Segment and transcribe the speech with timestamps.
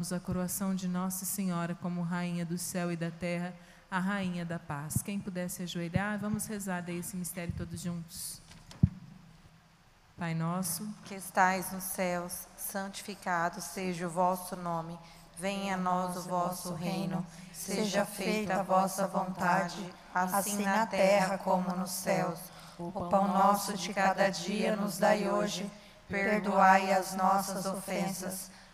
[0.00, 3.52] a coroação de Nossa Senhora como Rainha do céu e da terra,
[3.90, 5.02] a Rainha da paz.
[5.02, 8.40] Quem pudesse ajoelhar, vamos rezar daí esse mistério todos juntos.
[10.16, 14.98] Pai nosso, que estais nos céus, santificado seja o vosso nome.
[15.38, 17.24] Venha a nós o vosso reino.
[17.52, 22.38] Seja feita a vossa vontade, assim na terra como nos céus.
[22.78, 25.70] O pão nosso de cada dia nos dai hoje.
[26.08, 28.50] Perdoai as nossas ofensas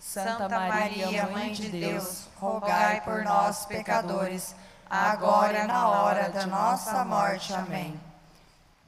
[0.00, 4.56] Santa Maria, Mãe de Deus, rogai por nós, pecadores,
[4.88, 7.52] agora e na hora da nossa morte.
[7.52, 8.00] Amém.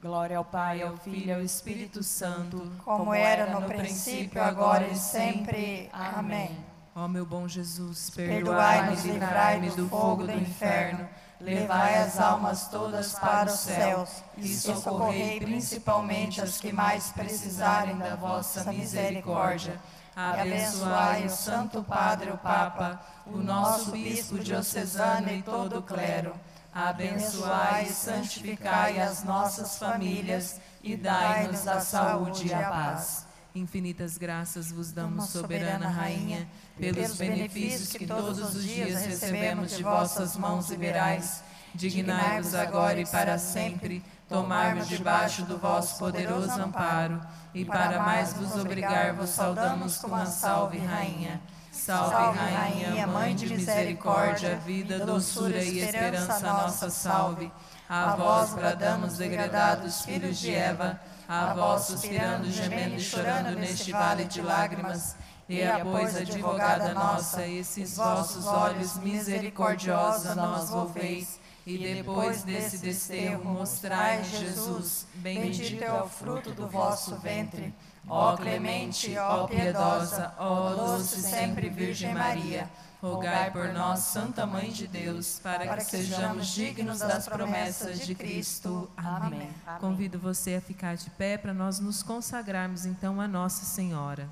[0.01, 4.97] Glória ao Pai, ao Filho e ao Espírito Santo, como era no princípio, agora e
[4.97, 5.91] sempre.
[5.93, 6.59] Amém.
[6.97, 11.07] Ó meu bom Jesus, perdoai-me e livrai-me do fogo do inferno,
[11.39, 18.17] levai as almas todas para os céus e socorrei principalmente as que mais precisarem da
[18.17, 19.79] vossa misericórdia
[20.15, 26.35] abençoai o Santo Padre, o Papa, o nosso Bispo diocesano e todo o clero.
[26.75, 33.27] Abençoai e santificai as nossas famílias e dai-nos a saúde e a paz.
[33.55, 36.49] Infinitas graças vos damos, soberana Rainha,
[36.79, 41.43] pelos benefícios que todos os dias recebemos de vossas mãos liberais.
[41.75, 47.21] Dignai-vos agora e para sempre tomar-nos debaixo do vosso poderoso amparo
[47.55, 51.41] e para mais vos obrigar, vos saudamos com uma salve, Rainha.
[51.71, 57.53] Salve, Rainha, Mãe de misericórdia, vida, doçura e esperança nossa, salve.
[57.89, 60.99] A vós bradamos, degradados filhos de Eva,
[61.29, 65.17] a vós suspirando, gemendo e chorando neste vale de lágrimas.
[65.49, 72.79] E a pois, advogada nossa, esses vossos olhos misericordiosos a nós volveis, e depois desse
[72.79, 77.73] desterro mostrai Jesus, bendito é o fruto do vosso ventre.
[78.09, 82.69] Ó clemente, ó piedosa, ó doce sempre Virgem Maria,
[83.01, 88.05] rogai por nós, Santa Mãe de Deus, para, para que, que sejamos dignos das promessas
[88.05, 88.91] de Cristo.
[88.97, 89.49] Amém.
[89.65, 89.81] Amém.
[89.81, 94.29] Convido você a ficar de pé para nós nos consagrarmos então a Nossa Senhora.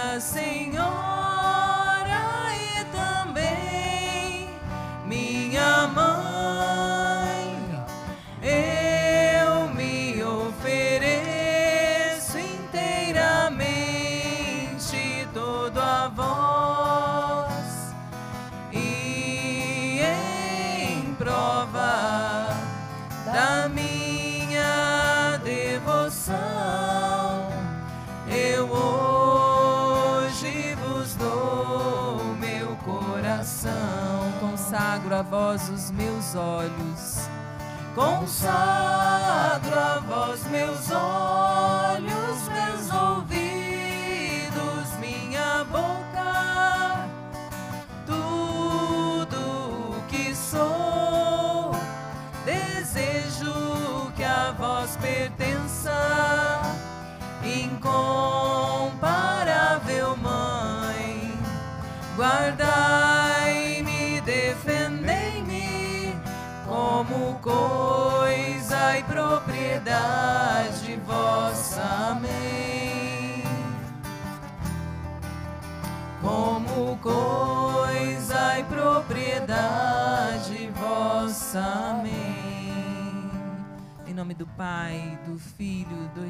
[0.00, 1.19] Minha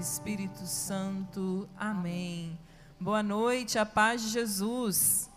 [0.01, 1.69] Espírito Santo.
[1.77, 2.59] Amém.
[2.99, 5.29] Boa noite, a paz de Jesus.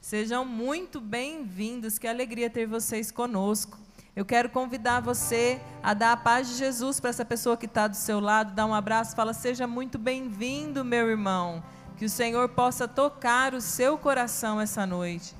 [0.00, 3.78] Sejam muito bem-vindos, que alegria ter vocês conosco.
[4.16, 7.86] Eu quero convidar você a dar a paz de Jesus para essa pessoa que está
[7.86, 11.62] do seu lado, dar um abraço, fala: seja muito bem-vindo, meu irmão.
[11.96, 15.32] Que o Senhor possa tocar o seu coração essa noite.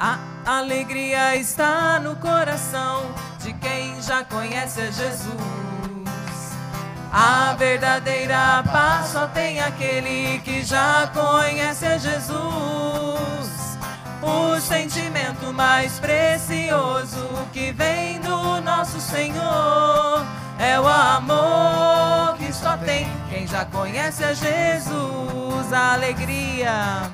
[0.00, 3.10] A alegria está no coração
[3.40, 5.34] de quem já conhece a Jesus.
[7.12, 12.38] A verdadeira paz só tem aquele que já conhece a Jesus.
[14.22, 20.24] O sentimento mais precioso que vem do nosso Senhor
[20.60, 25.72] é o amor que só tem quem já conhece a Jesus.
[25.72, 27.10] A alegria,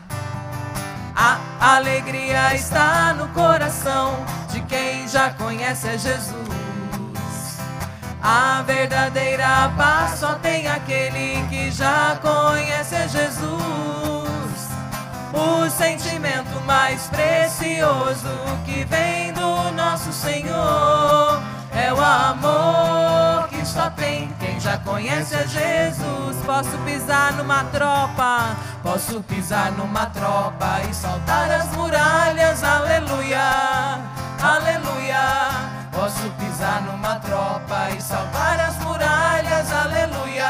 [1.14, 1.38] a
[1.76, 6.34] alegria está no coração de quem já conhece a Jesus.
[8.22, 14.34] A verdadeira paz só tem aquele que já conhece Jesus
[15.34, 18.28] o sentimento mais precioso
[18.64, 21.42] que vem do nosso Senhor.
[21.76, 26.36] É o amor que só tem quem já conhece a Jesus.
[26.46, 33.40] Posso pisar numa tropa, posso pisar numa tropa e saltar as muralhas, aleluia,
[34.40, 35.74] aleluia.
[35.90, 40.48] Posso pisar numa tropa e saltar as muralhas, aleluia,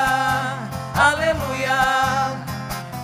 [0.95, 2.35] aleluia.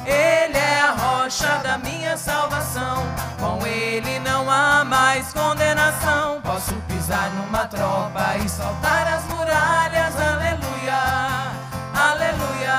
[0.04, 3.04] Ele é a rocha da minha salvação.
[3.38, 6.40] Com Ele não há mais condenação.
[6.42, 6.74] Posso
[7.10, 10.14] pisar numa tropa e saltar as muralhas.
[10.16, 11.50] Aleluia,
[11.92, 12.78] aleluia,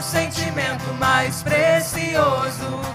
[0.00, 2.93] sentimento mais precioso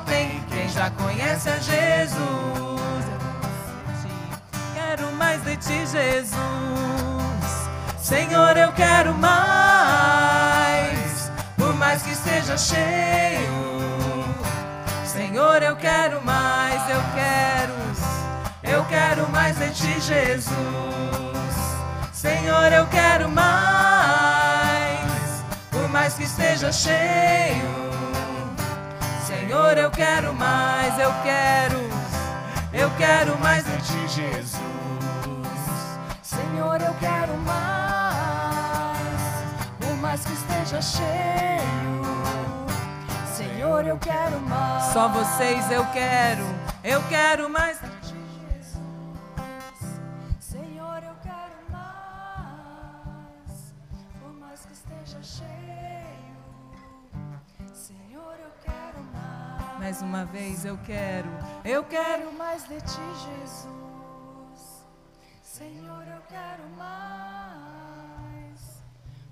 [0.00, 2.16] tem quem já conhece a Jesus.
[4.74, 6.36] Quero mais de ti, Jesus.
[7.98, 10.16] Senhor, eu quero mais.
[11.56, 13.56] Por mais que esteja cheio.
[15.04, 17.86] Senhor, eu quero mais, eu quero.
[18.62, 20.56] Eu quero mais de ti, Jesus.
[22.12, 25.08] Senhor, eu quero mais,
[25.70, 27.85] por mais que esteja cheio.
[29.56, 31.78] Senhor, eu quero mais, eu quero,
[32.74, 34.60] eu quero mais de ti, Jesus.
[36.22, 38.98] Senhor, eu quero mais,
[39.80, 42.04] por mais que esteja cheio.
[43.34, 44.92] Senhor, Senhor, eu quero mais.
[44.92, 46.44] Só vocês eu quero.
[46.84, 47.78] Eu quero mais.
[59.86, 60.02] Mais.
[60.02, 61.28] Uma vez eu quero.
[61.64, 63.68] Eu quero mais de ti, Jesus.
[65.42, 68.82] Senhor, eu quero mais.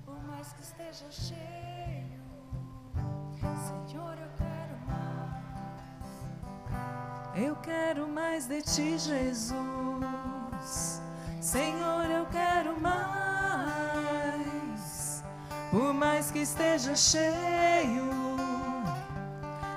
[0.04, 2.22] Por mais que esteja cheio.
[3.88, 5.42] Senhor, eu quero mais.
[7.34, 9.56] Eu quero mais de ti, Jesus.
[11.40, 12.94] Senhor, eu quero mais.
[15.70, 18.23] Por mais que esteja cheio.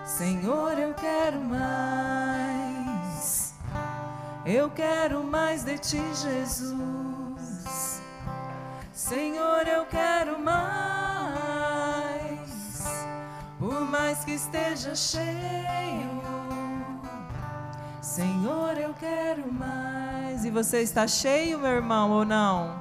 [0.08, 2.88] Senhor, eu quero mais.
[4.46, 8.02] Eu quero mais de ti, Jesus.
[8.94, 11.68] Senhor, eu quero mais.
[13.60, 16.22] Por mais que esteja cheio.
[18.02, 20.46] Senhor, eu quero mais.
[20.46, 22.80] E você está cheio, meu irmão, ou não?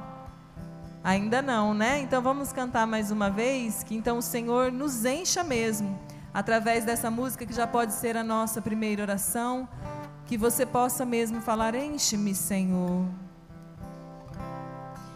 [1.02, 2.00] Ainda não, né?
[2.00, 5.98] Então vamos cantar mais uma vez, que então o Senhor nos encha mesmo,
[6.36, 9.66] através dessa música que já pode ser a nossa primeira oração,
[10.26, 13.06] que você possa mesmo falar: Enche-me, Senhor.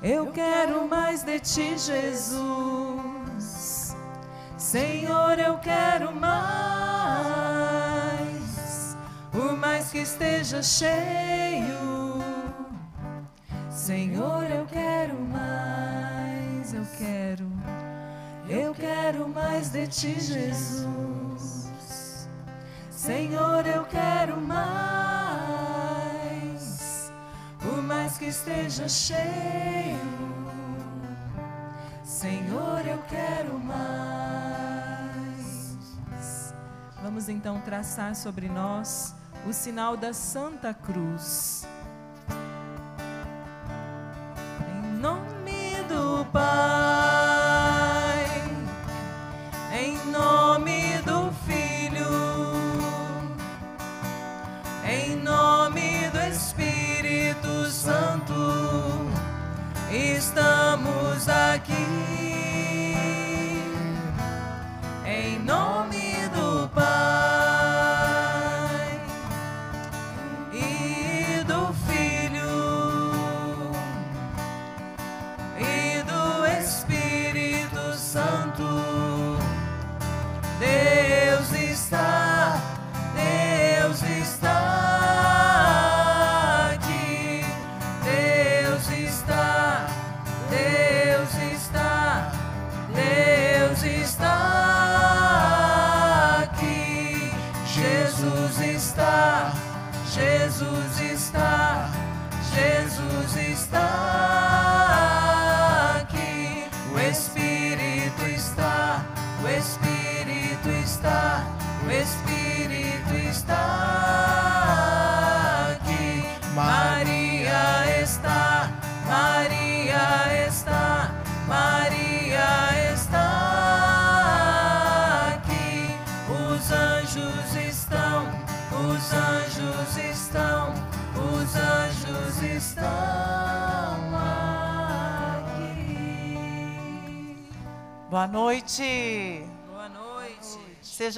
[0.02, 3.94] Eu quero mais de ti, Jesus.
[4.56, 6.30] Senhor, eu quero mais.
[9.30, 12.16] Por mais que esteja cheio.
[13.68, 16.72] Senhor, eu quero mais.
[16.72, 17.49] Eu quero.
[18.52, 21.68] Eu quero mais de ti, Jesus.
[22.90, 25.70] Senhor, eu quero mais.
[27.60, 30.00] Por mais que esteja cheio.
[32.02, 33.80] Senhor, eu quero mais.
[37.00, 39.14] Vamos então traçar sobre nós
[39.46, 41.69] o sinal da Santa Cruz.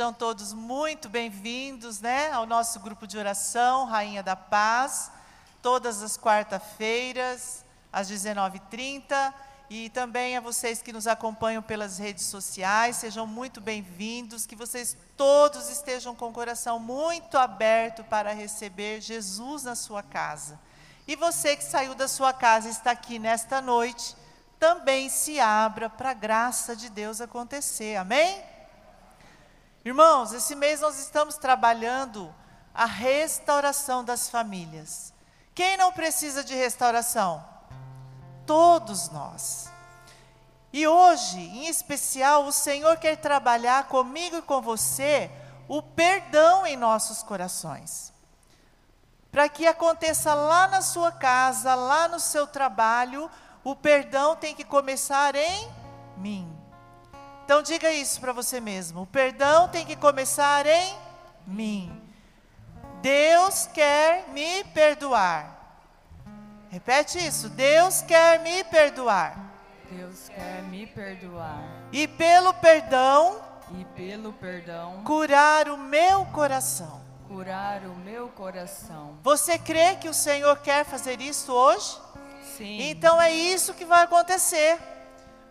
[0.02, 5.12] Sejam todos muito bem-vindos, né, ao nosso grupo de oração Rainha da Paz,
[5.62, 9.32] todas as quarta-feiras às 19h30
[9.70, 14.96] e também a vocês que nos acompanham pelas redes sociais, sejam muito bem-vindos, que vocês
[15.16, 20.58] todos estejam com o coração muito aberto para receber Jesus na sua casa.
[21.06, 24.16] E você que saiu da sua casa e está aqui nesta noite,
[24.58, 27.94] também se abra para a graça de Deus acontecer.
[27.94, 28.50] Amém?
[29.84, 32.32] Irmãos, esse mês nós estamos trabalhando
[32.72, 35.12] a restauração das famílias.
[35.54, 37.44] Quem não precisa de restauração?
[38.46, 39.70] Todos nós.
[40.72, 45.30] E hoje, em especial, o Senhor quer trabalhar comigo e com você
[45.68, 48.12] o perdão em nossos corações.
[49.32, 53.30] Para que aconteça lá na sua casa, lá no seu trabalho,
[53.64, 55.70] o perdão tem que começar em
[56.16, 56.51] mim.
[57.44, 59.02] Então diga isso para você mesmo.
[59.02, 60.94] O perdão tem que começar em
[61.46, 62.00] mim.
[63.00, 65.58] Deus quer me perdoar.
[66.70, 67.48] Repete isso.
[67.48, 69.52] Deus quer me perdoar.
[69.90, 71.62] Deus quer me perdoar.
[71.92, 73.42] E pelo perdão,
[73.78, 77.02] e pelo perdão curar o meu coração.
[77.28, 79.18] Curar o meu coração.
[79.22, 81.98] Você crê que o Senhor quer fazer isso hoje?
[82.56, 82.90] Sim.
[82.90, 84.78] Então é isso que vai acontecer.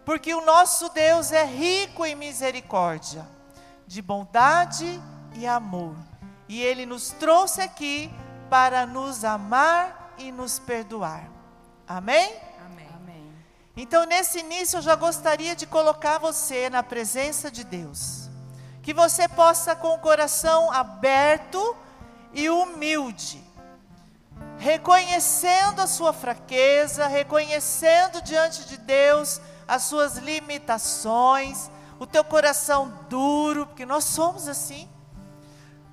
[0.05, 3.27] Porque o nosso Deus é rico em misericórdia,
[3.85, 5.01] de bondade
[5.33, 5.95] e amor.
[6.49, 8.11] E ele nos trouxe aqui
[8.49, 11.29] para nos amar e nos perdoar.
[11.87, 12.35] Amém?
[12.65, 12.87] Amém.
[12.95, 13.33] Amém.
[13.77, 18.29] Então, nesse início, eu já gostaria de colocar você na presença de Deus.
[18.81, 21.77] Que você possa, com o coração aberto
[22.33, 23.43] e humilde,
[24.57, 29.39] reconhecendo a sua fraqueza, reconhecendo diante de Deus
[29.71, 34.85] as suas limitações, o teu coração duro, porque nós somos assim.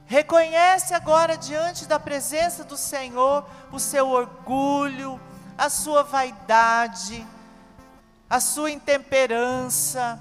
[0.05, 5.21] Reconhece agora diante da presença do Senhor o seu orgulho,
[5.57, 7.25] a sua vaidade,
[8.29, 10.19] a sua intemperança,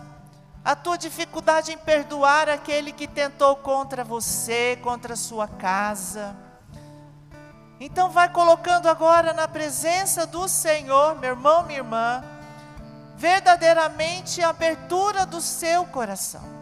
[0.63, 6.37] a tua dificuldade em perdoar aquele que tentou contra você, contra a sua casa.
[7.79, 12.23] Então vai colocando agora na presença do Senhor, meu irmão, minha irmã,
[13.17, 16.57] verdadeiramente a abertura do seu coração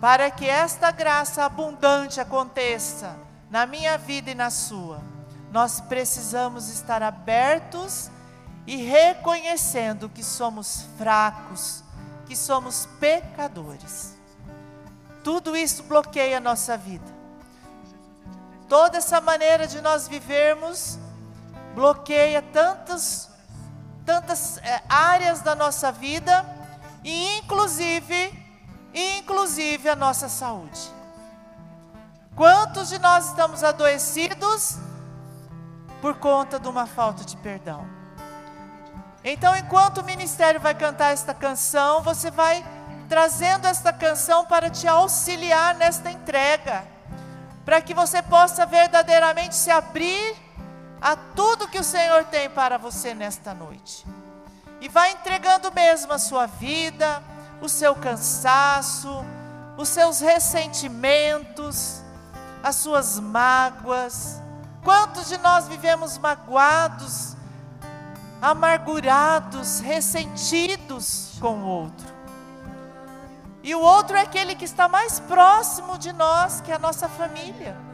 [0.00, 3.16] para que esta graça abundante aconteça
[3.50, 5.00] na minha vida e na sua,
[5.50, 8.10] nós precisamos estar abertos
[8.66, 11.82] e reconhecendo que somos fracos,
[12.26, 14.14] que somos pecadores.
[15.24, 17.18] Tudo isso bloqueia a nossa vida.
[18.68, 20.98] Toda essa maneira de nós vivermos
[21.74, 23.27] bloqueia tantas,
[24.08, 26.42] tantas é, áreas da nossa vida
[27.04, 28.32] e, inclusive,
[28.94, 30.80] inclusive a nossa saúde.
[32.34, 34.78] Quantos de nós estamos adoecidos
[36.00, 37.86] por conta de uma falta de perdão?
[39.22, 42.64] Então, enquanto o ministério vai cantar esta canção, você vai
[43.10, 46.82] trazendo esta canção para te auxiliar nesta entrega,
[47.62, 50.47] para que você possa verdadeiramente se abrir
[51.00, 54.04] a tudo que o Senhor tem para você nesta noite.
[54.80, 57.22] E vai entregando mesmo a sua vida,
[57.60, 59.24] o seu cansaço,
[59.76, 62.02] os seus ressentimentos,
[62.62, 64.40] as suas mágoas.
[64.82, 67.36] Quantos de nós vivemos magoados,
[68.40, 72.18] amargurados, ressentidos com o outro?
[73.62, 77.08] E o outro é aquele que está mais próximo de nós, que é a nossa
[77.08, 77.87] família.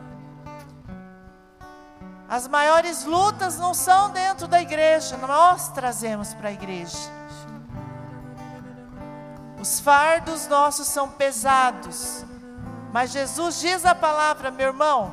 [2.29, 7.11] As maiores lutas não são dentro da igreja, nós trazemos para a igreja.
[9.61, 12.25] Os fardos nossos são pesados.
[12.93, 15.13] Mas Jesus diz a palavra, meu irmão,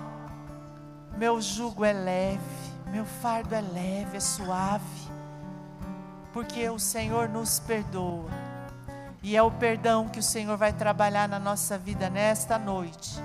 [1.18, 2.40] meu jugo é leve,
[2.88, 5.12] meu fardo é leve, é suave.
[6.32, 8.30] Porque o Senhor nos perdoa.
[9.24, 13.20] E é o perdão que o Senhor vai trabalhar na nossa vida nesta noite.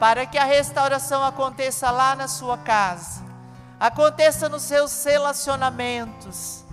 [0.00, 3.22] Para que a restauração aconteça lá na sua casa,
[3.78, 6.64] aconteça nos seus relacionamentos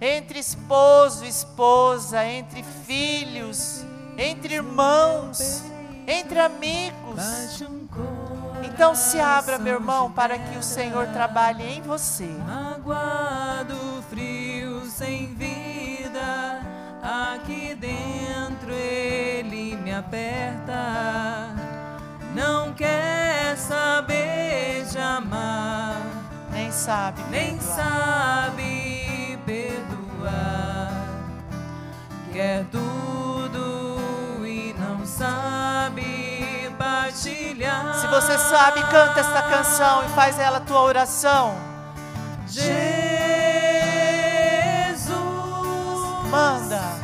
[0.00, 3.84] entre esposo e esposa, entre filhos,
[4.16, 5.62] entre irmãos,
[6.06, 7.62] entre amigos.
[8.64, 12.26] Então se abra, meu irmão, para que o Senhor trabalhe em você.
[12.26, 13.76] Magoado,
[14.08, 16.60] frio, sem vida,
[17.02, 21.71] aqui dentro ele me aperta.
[22.34, 26.00] Não quer saber de amar,
[26.50, 31.08] nem sabe, nem sabe perdoar.
[32.32, 37.94] Quer tudo e não sabe partilhar.
[37.96, 41.54] Se você sabe, canta esta canção e faz ela tua oração.
[42.46, 42.72] Jesus.
[46.30, 47.01] Manda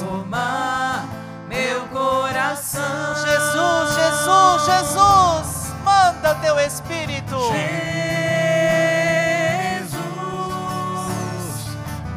[0.00, 1.06] transformar
[1.46, 3.14] meu coração.
[3.16, 7.36] Jesus, Jesus, Jesus, manda teu Espírito.
[7.52, 7.66] Jesus,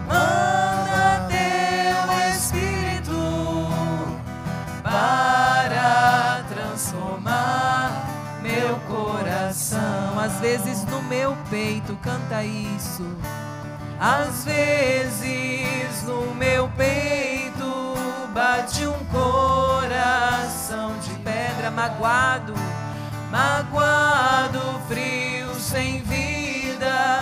[0.08, 3.68] manda teu Espírito
[4.82, 8.08] para transformar
[8.42, 10.20] meu coração.
[10.20, 13.06] Às vezes no meu peito canta isso.
[14.00, 17.63] Às vezes no meu peito
[18.34, 22.54] bate um coração de pedra magoado,
[23.30, 27.22] magoado, frio, sem vida.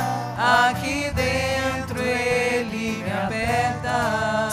[0.69, 4.50] Aqui dentro ele me aperta,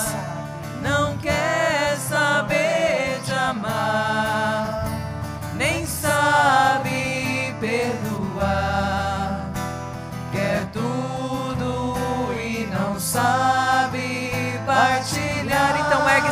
[0.83, 4.18] não quer saber de amar,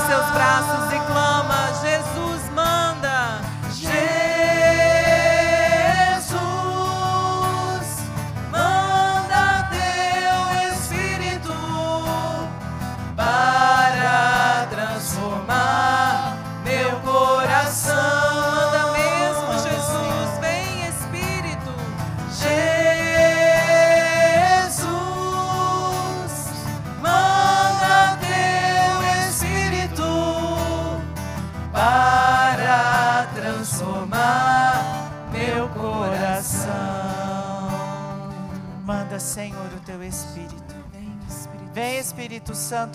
[0.07, 1.46] seus braços e clama: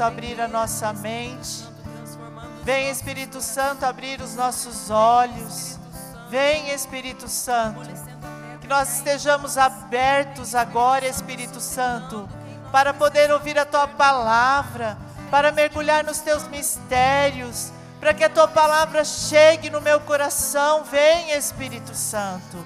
[0.02, 1.64] Santo, abrir a nossa mente.
[2.64, 5.78] Vem, Espírito Santo, abrir os nossos olhos.
[6.28, 7.88] Vem, Espírito Santo,
[8.60, 12.28] que nós estejamos abertos agora, Espírito Santo,
[12.72, 14.98] para poder ouvir a tua palavra,
[15.30, 20.84] para mergulhar nos teus mistérios, para que a tua palavra chegue no meu coração.
[20.84, 22.66] Vem, Espírito Santo.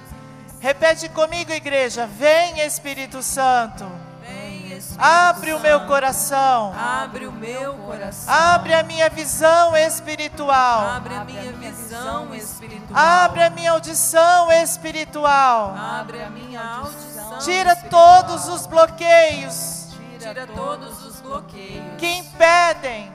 [0.58, 2.06] Repete comigo, igreja.
[2.06, 4.05] Vem, Espírito Santo.
[4.98, 6.74] Abre o meu coração.
[6.76, 8.34] Abre o meu coração.
[8.34, 10.88] Abre a minha visão espiritual.
[10.88, 12.98] Abre a minha visão espiritual.
[12.98, 15.74] Abre a minha audição espiritual.
[15.76, 17.38] Abre a minha audição.
[17.38, 19.86] Tira todos os bloqueios
[20.18, 23.12] Tira todos os bloqueios que impedem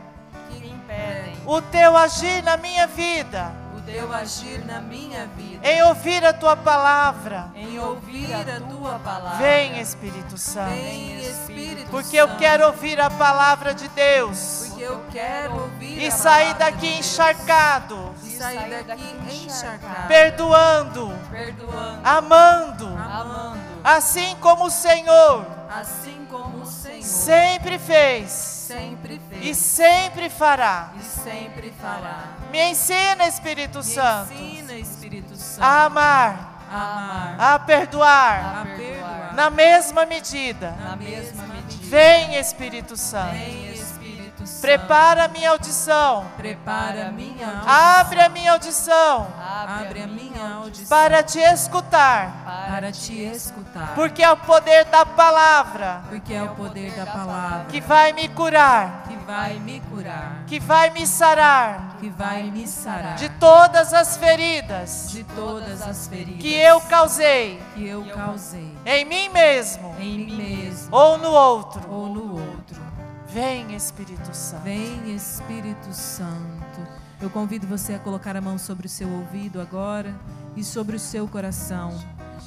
[0.49, 3.51] que impedem o teu agir na minha vida,
[3.91, 5.67] teu agir na minha vida.
[5.67, 7.51] em ouvir a tua palavra.
[7.55, 9.37] Em ouvir a tua palavra.
[9.37, 10.69] Vem, Espírito Santo.
[10.71, 12.39] Vem, Espírito Porque eu Santo.
[12.39, 18.15] quero ouvir a palavra de Deus Porque eu quero ouvir e sair daqui de encharcado,
[18.23, 20.07] E sair daqui encharcado.
[20.07, 21.99] perdoando, Perdoando.
[22.03, 23.59] amando, Amando.
[23.83, 29.45] assim como o Senhor Assim como o Senhor sempre fez sempre fez.
[29.45, 30.91] e sempre fará.
[30.99, 32.23] e sempre fará.
[32.51, 38.65] Me ensina, Espírito Me Santo, ensina, Espírito Santo, a amar, a amar, a perdoar a
[38.65, 40.71] perdoar, na mesma medida.
[40.83, 41.81] na mesma medida.
[41.89, 43.31] Vem, Espírito Santo.
[43.31, 44.61] Vem, Espírito Santo.
[44.61, 46.25] Prepara a minha audição.
[46.37, 47.67] Prepara a minha audição.
[47.67, 52.31] Abre a minha audição Abre a minha audição para te escutar,
[52.69, 53.93] para te escutar.
[53.95, 58.27] porque é o poder da palavra Porque é o poder da palavra que vai me
[58.29, 63.93] curar, que vai me curar, que vai me sarar que vai me sarar de todas
[63.93, 69.95] as feridas de todas as feridas que eu causei que eu causei em mim mesmo
[69.97, 71.81] em mim mesmo ou no outro.
[71.89, 72.81] ou no outro.
[73.27, 74.63] Vem, Espírito Santo.
[74.63, 76.85] Vem Espírito Santo.
[77.21, 80.13] Eu convido você a colocar a mão sobre o seu ouvido agora
[80.53, 81.97] e sobre o seu coração.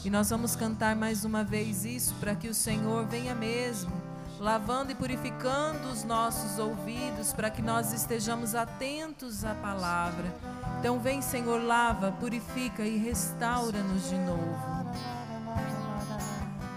[0.04, 3.90] E nós vamos cantar mais uma vez isso para que o Senhor venha mesmo,
[4.38, 10.24] lavando e purificando os nossos ouvidos, para que nós estejamos atentos à palavra.
[10.78, 14.84] Então, vem, Senhor, lava, purifica e restaura-nos de novo.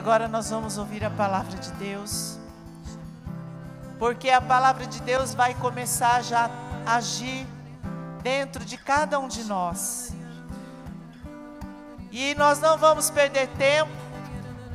[0.05, 2.39] agora nós vamos ouvir a palavra de Deus.
[3.99, 6.51] Porque a palavra de Deus vai começar já
[6.85, 7.47] a agir
[8.23, 10.13] dentro de cada um de nós.
[12.13, 13.91] E nós não vamos perder tempo,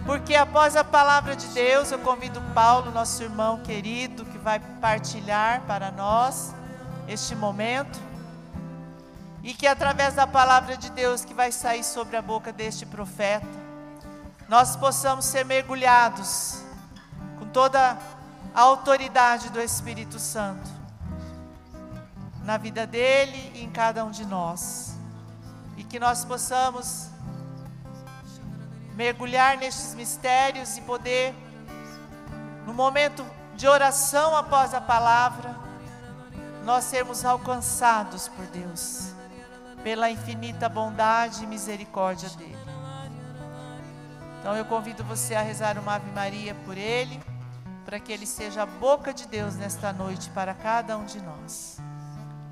[0.04, 5.62] porque após a palavra de Deus, eu convido Paulo, nosso irmão querido, que vai partilhar
[5.68, 6.56] para nós
[7.08, 8.00] este momento.
[9.44, 13.59] E que através da palavra de Deus que vai sair sobre a boca deste profeta,
[14.50, 16.64] nós possamos ser mergulhados
[17.38, 17.96] com toda
[18.54, 20.68] a autoridade do Espírito Santo
[22.44, 24.98] na vida dele e em cada um de nós.
[25.78, 27.10] E que nós possamos
[28.96, 31.34] mergulhar nestes mistérios e poder,
[32.66, 33.24] no momento
[33.56, 35.56] de oração após a palavra,
[36.66, 39.14] nós sermos alcançados por Deus,
[39.84, 42.59] pela infinita bondade e misericórdia dele.
[44.40, 47.20] Então eu convido você a rezar uma Ave Maria por ele,
[47.86, 51.78] para que ele seja a boca de Deus nesta noite para cada um de nós.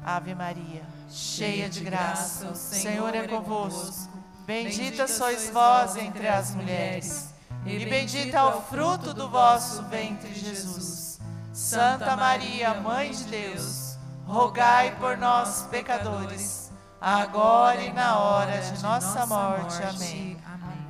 [0.04, 4.10] Ave Maria, cheia de graça, o Senhor é convosco.
[4.46, 7.34] Bendita sois vós entre as mulheres,
[7.66, 11.20] e bendito é o fruto do vosso ventre, Jesus.
[11.52, 16.72] Santa Maria, Mãe de Deus, rogai por nós, pecadores,
[17.02, 19.84] agora e na hora de nossa morte.
[19.84, 20.38] Amém.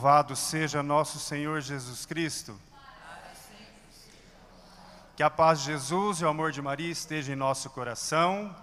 [0.00, 2.58] Louvado seja nosso Senhor Jesus Cristo.
[5.14, 8.56] Que a paz de Jesus e o amor de Maria esteja em nosso coração.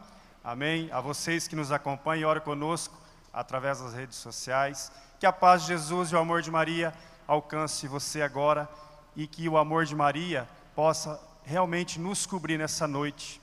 [0.44, 0.90] Amém.
[0.92, 2.98] A vocês que nos acompanham e oram conosco
[3.32, 4.92] através das redes sociais.
[5.20, 6.92] Que a paz de Jesus e o amor de Maria
[7.28, 8.68] alcance você agora
[9.16, 13.40] e que o amor de Maria possa realmente nos cobrir nessa noite.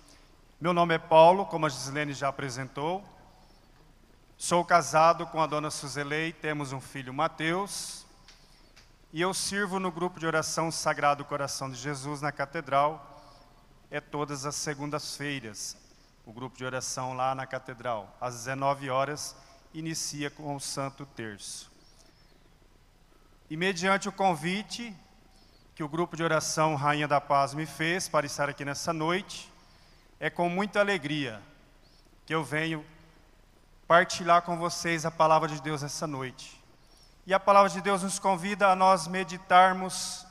[0.61, 3.05] Meu nome é Paulo, como a Gislene já apresentou.
[4.37, 8.05] Sou casado com a dona Suzelei, temos um filho Mateus,
[9.13, 13.23] e eu sirvo no grupo de oração Sagrado Coração de Jesus na Catedral,
[13.93, 15.77] é todas as segundas-feiras,
[16.27, 19.37] o grupo de oração lá na Catedral, às 19 horas,
[19.73, 21.71] inicia com o Santo Terço.
[23.49, 24.95] E mediante o convite
[25.77, 29.51] que o grupo de oração Rainha da Paz me fez para estar aqui nessa noite,
[30.19, 31.41] é com muita alegria
[32.27, 32.85] que eu venho
[33.87, 36.63] partilhar com vocês a palavra de Deus essa noite.
[37.27, 40.27] E a palavra de Deus nos convida a nós meditarmos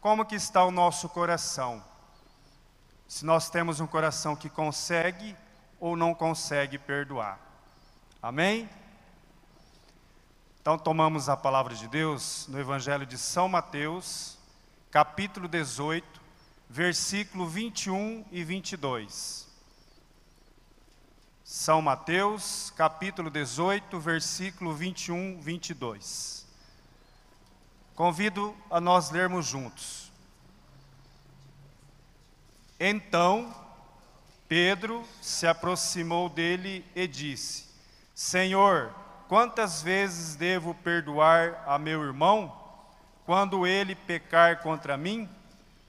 [0.00, 1.82] como que está o nosso coração.
[3.06, 5.36] Se nós temos um coração que consegue
[5.78, 7.38] ou não consegue perdoar.
[8.22, 8.68] Amém?
[10.60, 14.36] Então tomamos a palavra de Deus no Evangelho de São Mateus,
[14.90, 16.20] capítulo 18,
[16.68, 19.45] versículo 21 e 22.
[21.48, 26.44] São Mateus, capítulo 18, versículo 21, 22.
[27.94, 30.10] Convido a nós lermos juntos.
[32.80, 33.54] Então,
[34.48, 37.66] Pedro se aproximou dele e disse:
[38.12, 38.92] Senhor,
[39.28, 42.60] quantas vezes devo perdoar a meu irmão
[43.24, 45.30] quando ele pecar contra mim?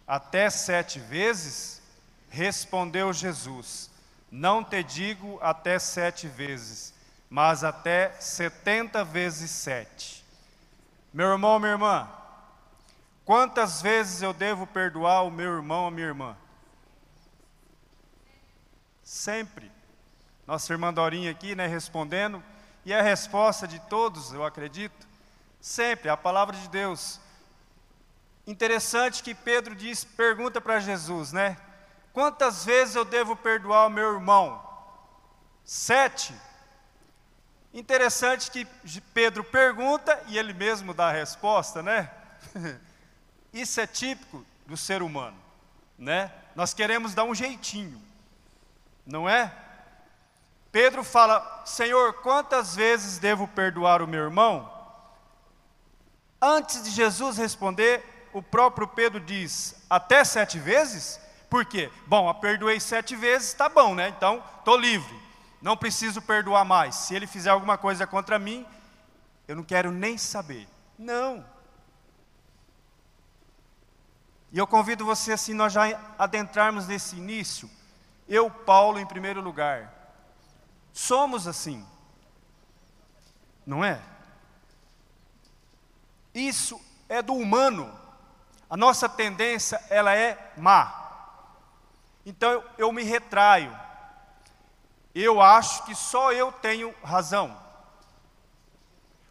[0.07, 1.81] Até sete vezes?
[2.29, 3.96] Respondeu Jesus
[4.31, 6.93] não te digo até sete vezes,
[7.29, 10.25] mas até setenta vezes sete.
[11.13, 12.09] Meu irmão, minha irmã,
[13.25, 16.37] quantas vezes eu devo perdoar o meu irmão ou minha irmã?
[19.03, 19.71] Sempre.
[20.45, 22.43] Nossa irmã Dorinha aqui, né, respondendo,
[22.85, 25.07] e a resposta de todos, eu acredito,
[25.59, 27.19] sempre, a palavra de Deus.
[28.45, 31.57] Interessante que Pedro diz, pergunta para Jesus, né?
[32.17, 34.59] Quantas vezes eu devo perdoar o meu irmão?
[35.63, 36.33] Sete.
[37.71, 38.65] Interessante que
[39.13, 42.09] Pedro pergunta e ele mesmo dá a resposta, né?
[43.53, 45.37] Isso é típico do ser humano,
[45.95, 46.31] né?
[46.55, 48.01] Nós queremos dar um jeitinho,
[49.05, 49.53] não é?
[50.71, 54.73] Pedro fala: Senhor, quantas vezes devo perdoar o meu irmão?
[56.41, 61.26] Antes de Jesus responder, o próprio Pedro diz: Até sete vezes?
[61.49, 61.91] Por quê?
[62.05, 64.09] Bom, a perdoei sete vezes, está bom, né?
[64.09, 65.15] Então, estou livre.
[65.61, 66.95] Não preciso perdoar mais.
[66.95, 68.65] Se ele fizer alguma coisa contra mim,
[69.47, 70.67] eu não quero nem saber.
[70.97, 71.45] Não.
[74.51, 75.83] E eu convido você, assim, nós já
[76.17, 77.69] adentrarmos nesse início.
[78.27, 79.93] Eu, Paulo, em primeiro lugar.
[80.91, 81.85] Somos assim.
[83.65, 84.01] Não é?
[86.33, 86.79] Isso
[87.09, 87.91] é do humano.
[88.69, 91.06] A nossa tendência, ela é má.
[92.27, 93.73] Então eu, me retraio.
[95.15, 97.57] Eu acho que só eu tenho razão.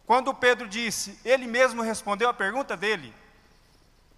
[0.07, 3.13] Quando Pedro disse, ele mesmo respondeu a pergunta dele.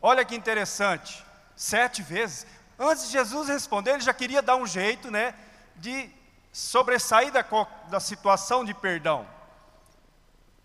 [0.02, 1.26] Olha que interessante,
[1.58, 2.48] sete vezes.
[2.80, 5.36] Antes de Jesus responder, ele já queria dar um jeito, né,
[5.76, 6.10] de
[6.54, 7.44] sobressair da,
[7.89, 9.28] da situação de perdão.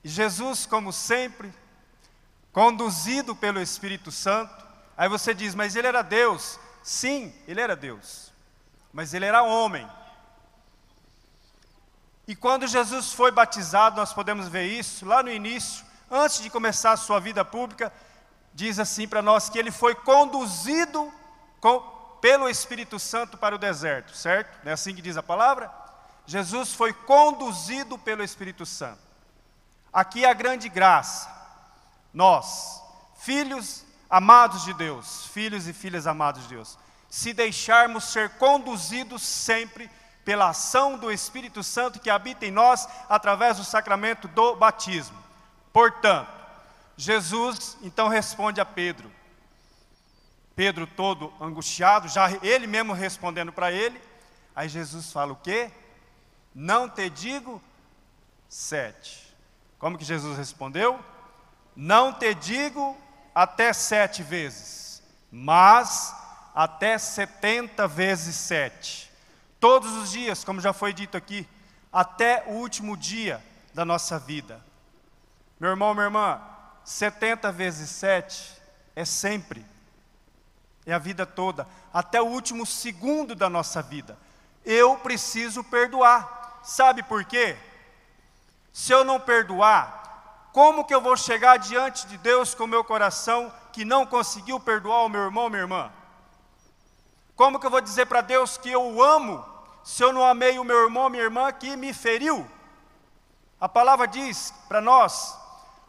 [0.04, 1.52] Jesus, como sempre,
[2.52, 4.64] conduzido pelo Espírito Santo,
[4.96, 6.60] aí você diz, mas ele era Deus.
[6.84, 8.30] Sim, ele era Deus,
[8.92, 9.90] mas ele era homem.
[12.28, 16.92] E quando Jesus foi batizado, nós podemos ver isso lá no início, antes de começar
[16.92, 17.90] a sua vida pública,
[18.52, 21.10] diz assim para nós que ele foi conduzido
[21.58, 21.80] com,
[22.20, 24.62] pelo Espírito Santo para o deserto, certo?
[24.62, 25.72] Não é assim que diz a palavra?
[26.26, 29.00] Jesus foi conduzido pelo Espírito Santo.
[29.90, 31.32] Aqui é a grande graça.
[32.12, 32.82] Nós,
[33.16, 33.83] filhos
[34.14, 36.78] amados de Deus, filhos e filhas amados de Deus,
[37.10, 39.90] se deixarmos ser conduzidos sempre
[40.24, 45.18] pela ação do Espírito Santo que habita em nós através do sacramento do batismo.
[45.72, 46.30] Portanto,
[46.96, 49.10] Jesus então responde a Pedro.
[50.54, 54.00] Pedro todo angustiado, já ele mesmo respondendo para ele.
[54.54, 55.72] Aí Jesus fala o quê?
[56.54, 57.60] Não te digo
[58.48, 59.34] sete.
[59.76, 61.04] Como que Jesus respondeu?
[61.74, 62.96] Não te digo
[63.34, 66.14] até sete vezes, mas
[66.54, 69.10] até setenta vezes sete.
[69.58, 71.48] Todos os dias, como já foi dito aqui,
[71.92, 73.42] até o último dia
[73.72, 74.62] da nossa vida.
[75.58, 76.40] Meu irmão, minha irmã,
[76.84, 78.60] 70 vezes 7
[78.94, 79.64] é sempre,
[80.84, 84.18] é a vida toda, até o último segundo da nossa vida.
[84.64, 86.60] Eu preciso perdoar.
[86.62, 87.56] Sabe por quê?
[88.72, 90.03] Se eu não perdoar,
[90.54, 95.04] como que eu vou chegar diante de Deus com meu coração que não conseguiu perdoar
[95.04, 95.92] o meu irmão, minha irmã?
[97.34, 99.44] Como que eu vou dizer para Deus que eu o amo
[99.82, 102.48] se eu não amei o meu irmão, minha irmã que me feriu?
[103.60, 105.36] A palavra diz para nós: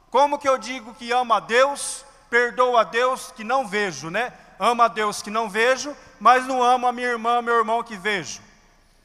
[0.10, 4.34] como que eu digo que amo a Deus, perdoo a Deus que não vejo, né?
[4.58, 7.96] Amo a Deus que não vejo, mas não amo a minha irmã, meu irmão que
[7.96, 8.42] vejo.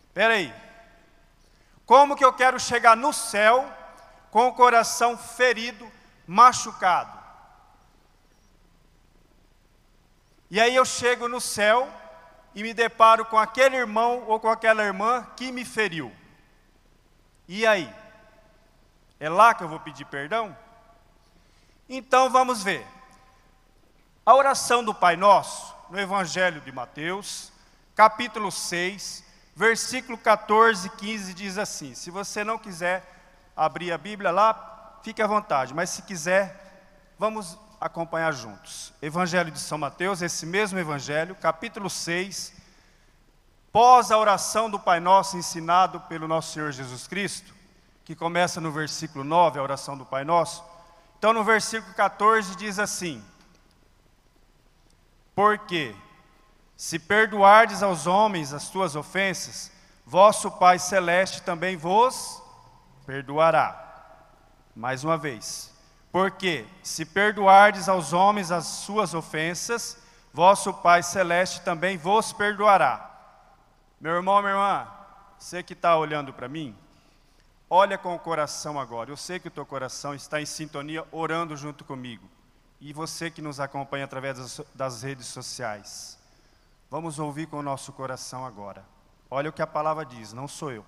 [0.09, 0.55] Espera aí.
[1.85, 3.71] Como que eu quero chegar no céu
[4.31, 5.91] com o coração ferido,
[6.27, 7.19] machucado.
[10.51, 11.89] E aí eu chego no céu
[12.55, 16.13] e me deparo com aquele irmão ou com aquela irmã que me feriu.
[17.47, 17.93] E aí?
[19.19, 20.57] É lá que eu vou pedir perdão?
[21.89, 22.87] Então vamos ver.
[24.25, 27.53] A oração do Pai Nosso, no Evangelho de Mateus,
[27.95, 33.20] capítulo 6, versículo 14 e 15, diz assim: Se você não quiser
[33.61, 38.91] abrir a Bíblia lá, fique à vontade, mas se quiser, vamos acompanhar juntos.
[39.03, 42.55] Evangelho de São Mateus, esse mesmo Evangelho, capítulo 6,
[43.71, 47.53] pós a oração do Pai Nosso ensinado pelo nosso Senhor Jesus Cristo,
[48.03, 50.65] que começa no versículo 9, a oração do Pai Nosso.
[51.19, 53.23] Então, no versículo 14 diz assim:
[55.35, 55.95] Porque
[56.79, 59.71] se perdoardes aos homens as suas ofensas,
[60.07, 62.40] vosso Pai celeste também vos
[63.11, 63.89] perdoará.
[64.73, 65.75] Mais uma vez.
[66.13, 70.01] Porque se perdoardes aos homens as suas ofensas,
[70.33, 73.11] vosso Pai Celeste também vos perdoará.
[74.01, 74.89] Meu irmão, minha irmã,
[75.37, 76.77] você que está olhando para mim,
[77.69, 79.11] olha com o coração agora.
[79.11, 82.29] Eu sei que o teu coração está em sintonia, orando junto comigo.
[82.81, 86.17] E você que nos acompanha através das, das redes sociais.
[86.89, 88.85] Vamos ouvir com o nosso coração agora.
[89.29, 90.85] Olha o que a palavra diz, não sou eu.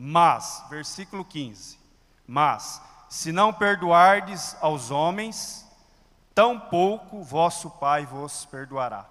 [0.00, 1.76] Mas, versículo 15:
[2.24, 5.66] Mas, se não perdoardes aos homens,
[6.32, 9.04] tampouco vosso Pai vos perdoará.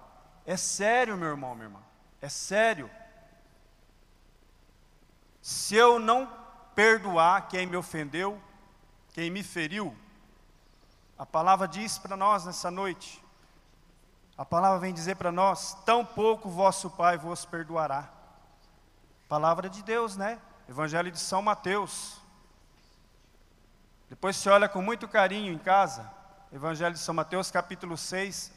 [0.46, 1.80] É sério, meu irmão, minha irmã,
[2.22, 2.90] é sério.
[5.42, 6.26] Se eu não
[6.74, 8.40] perdoar quem me ofendeu,
[9.12, 9.94] quem me feriu,
[11.18, 13.22] a palavra diz para nós nessa noite,
[14.38, 18.08] a palavra vem dizer para nós: tampouco vosso Pai vos perdoará.
[19.28, 20.40] Palavra de Deus, né?
[20.68, 22.18] Evangelho de São Mateus.
[24.10, 26.08] Depois você olha com muito carinho em casa,
[26.52, 28.52] Evangelho de São Mateus, capítulo 6,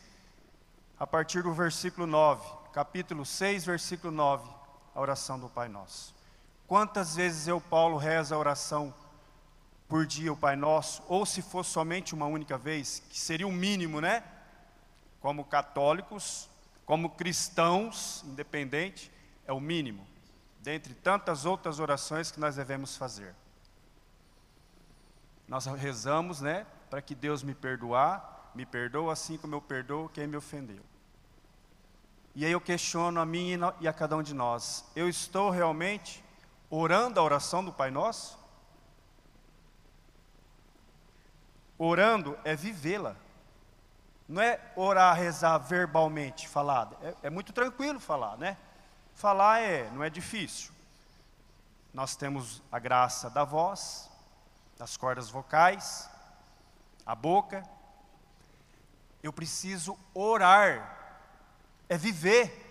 [1.00, 2.46] a partir do versículo 9.
[2.74, 4.46] Capítulo 6, versículo 9,
[4.94, 6.14] a oração do Pai Nosso.
[6.68, 8.94] Quantas vezes eu, Paulo, rezo a oração
[9.88, 13.52] por dia, o Pai Nosso, ou se for somente uma única vez, que seria o
[13.54, 14.22] mínimo, né?
[15.22, 16.50] Como católicos,
[16.86, 19.10] como cristãos, independente,
[19.46, 20.12] é o mínimo
[20.62, 23.36] dentre tantas outras orações que nós devemos fazer.
[25.48, 30.28] Nós rezamos, né, para que Deus me perdoar, me perdoe assim como eu perdoo quem
[30.28, 30.82] me ofendeu.
[32.34, 36.24] E aí eu questiono a mim e a cada um de nós: eu estou realmente
[36.70, 38.40] orando a oração do Pai Nosso?
[41.78, 43.16] Orando é vivê-la.
[44.28, 46.92] Não é orar, rezar verbalmente, falar.
[47.02, 48.56] É, é, muito tranquilo falar, né?
[49.16, 50.72] Falar é, não é difícil.
[51.94, 54.10] Nós temos a graça da voz,
[54.78, 56.10] das cordas vocais,
[57.06, 57.64] a boca.
[59.22, 60.98] Eu preciso orar
[61.92, 62.70] é viver.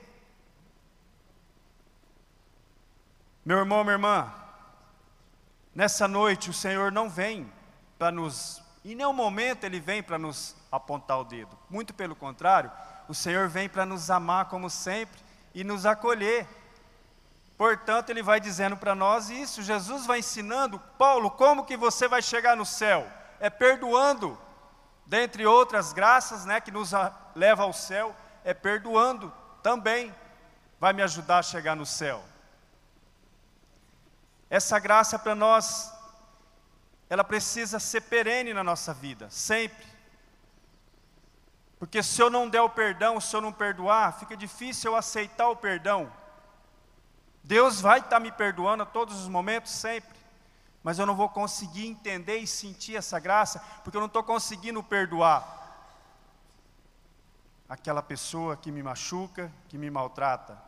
[3.45, 4.33] Meu irmão, minha irmã,
[5.75, 7.53] nessa noite o Senhor não vem
[7.99, 12.73] para nos, em nenhum momento Ele vem para nos apontar o dedo, muito pelo contrário,
[13.09, 15.21] o Senhor vem para nos amar como sempre
[15.55, 16.47] e nos acolher.
[17.57, 22.23] Portanto, Ele vai dizendo para nós isso, Jesus vai ensinando, Paulo, como que você vai
[22.23, 23.07] chegar no céu?
[23.39, 24.39] É perdoando,
[25.05, 26.93] dentre outras graças, né, que nos
[27.35, 29.33] leva ao céu, é perdoando
[29.63, 30.15] também,
[30.79, 32.25] vai me ajudar a chegar no céu.
[34.49, 35.93] Essa graça para nós,
[37.09, 39.87] ela precisa ser perene na nossa vida, sempre.
[41.81, 45.49] Porque se eu não der o perdão, se eu não perdoar, fica difícil eu aceitar
[45.49, 46.13] o perdão.
[47.43, 50.21] Deus vai estar tá me perdoando a todos os momentos, sempre.
[50.83, 54.83] Mas eu não vou conseguir entender e sentir essa graça, porque eu não estou conseguindo
[54.83, 55.57] perdoar
[57.67, 60.61] aquela pessoa que me machuca, que me maltrata.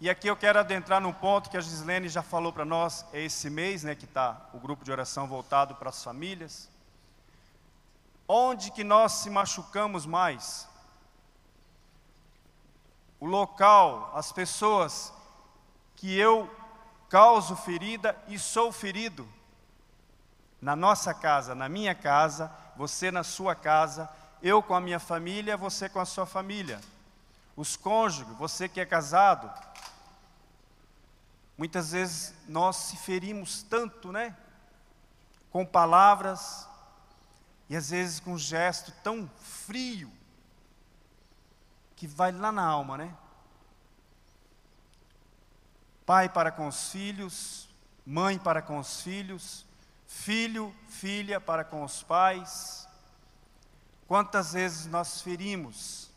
[0.00, 3.22] E aqui eu quero adentrar num ponto que a Gislene já falou para nós, é
[3.22, 6.68] esse mês, né, que está o grupo de oração voltado para as famílias.
[8.28, 10.68] Onde que nós se machucamos mais?
[13.18, 15.12] O local, as pessoas
[15.96, 16.54] que eu
[17.08, 19.26] causo ferida e sou ferido.
[20.60, 24.10] Na nossa casa, na minha casa, você na sua casa,
[24.42, 26.80] eu com a minha família, você com a sua família.
[27.56, 29.50] Os cônjuges, você que é casado.
[31.56, 34.36] Muitas vezes nós se ferimos tanto, né?
[35.50, 36.67] Com palavras
[37.68, 40.10] e às vezes com um gesto tão frio
[41.94, 43.14] que vai lá na alma, né?
[46.06, 47.68] Pai para com os filhos,
[48.06, 49.66] mãe para com os filhos,
[50.06, 52.88] filho, filha para com os pais.
[54.06, 56.08] Quantas vezes nós ferimos,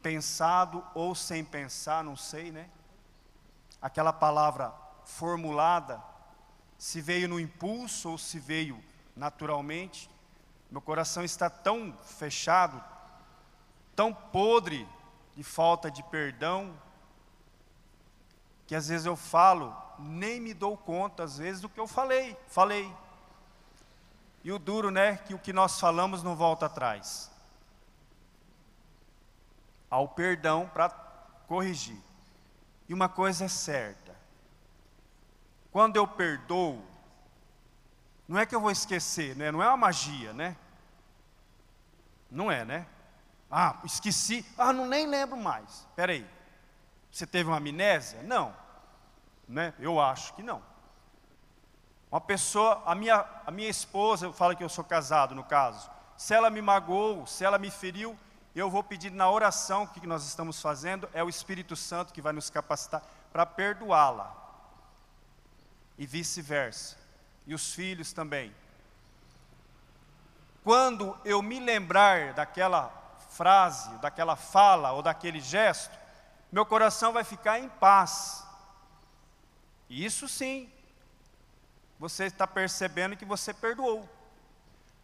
[0.00, 2.70] pensado ou sem pensar, não sei, né?
[3.82, 4.72] Aquela palavra
[5.04, 6.02] formulada,
[6.80, 8.82] se veio no impulso ou se veio
[9.14, 10.10] naturalmente.
[10.70, 12.82] Meu coração está tão fechado,
[13.94, 14.88] tão podre
[15.36, 16.74] de falta de perdão,
[18.66, 22.34] que às vezes eu falo nem me dou conta, às vezes, do que eu falei.
[22.48, 22.90] Falei.
[24.42, 27.30] E o duro, né, que o que nós falamos não volta atrás.
[29.90, 30.88] Ao perdão para
[31.46, 32.00] corrigir.
[32.88, 33.99] E uma coisa é certa:
[35.70, 36.84] quando eu perdoo,
[38.26, 39.50] não é que eu vou esquecer, né?
[39.50, 40.56] não é uma magia, né?
[42.30, 42.86] Não é, né?
[43.50, 45.68] Ah, esqueci, ah, não nem lembro mais.
[45.88, 46.28] Espera aí,
[47.10, 48.22] você teve uma amnésia?
[48.22, 48.54] Não.
[49.48, 49.74] Né?
[49.80, 50.62] Eu acho que não.
[52.10, 55.90] Uma pessoa, a minha, a minha esposa, eu falo que eu sou casado no caso,
[56.16, 58.18] se ela me magoou, se ela me feriu,
[58.54, 62.32] eu vou pedir na oração que nós estamos fazendo, é o Espírito Santo que vai
[62.32, 63.02] nos capacitar
[63.32, 64.39] para perdoá-la.
[66.00, 66.96] E vice-versa.
[67.46, 68.52] E os filhos também.
[70.64, 72.88] Quando eu me lembrar daquela
[73.28, 75.94] frase, daquela fala ou daquele gesto,
[76.50, 78.42] meu coração vai ficar em paz.
[79.90, 80.72] Isso sim,
[81.98, 84.08] você está percebendo que você perdoou.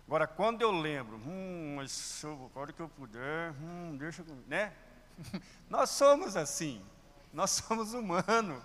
[0.07, 4.25] Agora, quando eu lembro, hum, mas agora que eu puder, hum, deixa.
[4.47, 4.73] Né?
[5.69, 6.83] Nós somos assim,
[7.35, 8.63] nós somos humanos.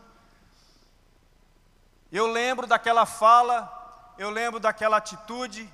[2.11, 5.71] Eu lembro daquela fala, eu lembro daquela atitude,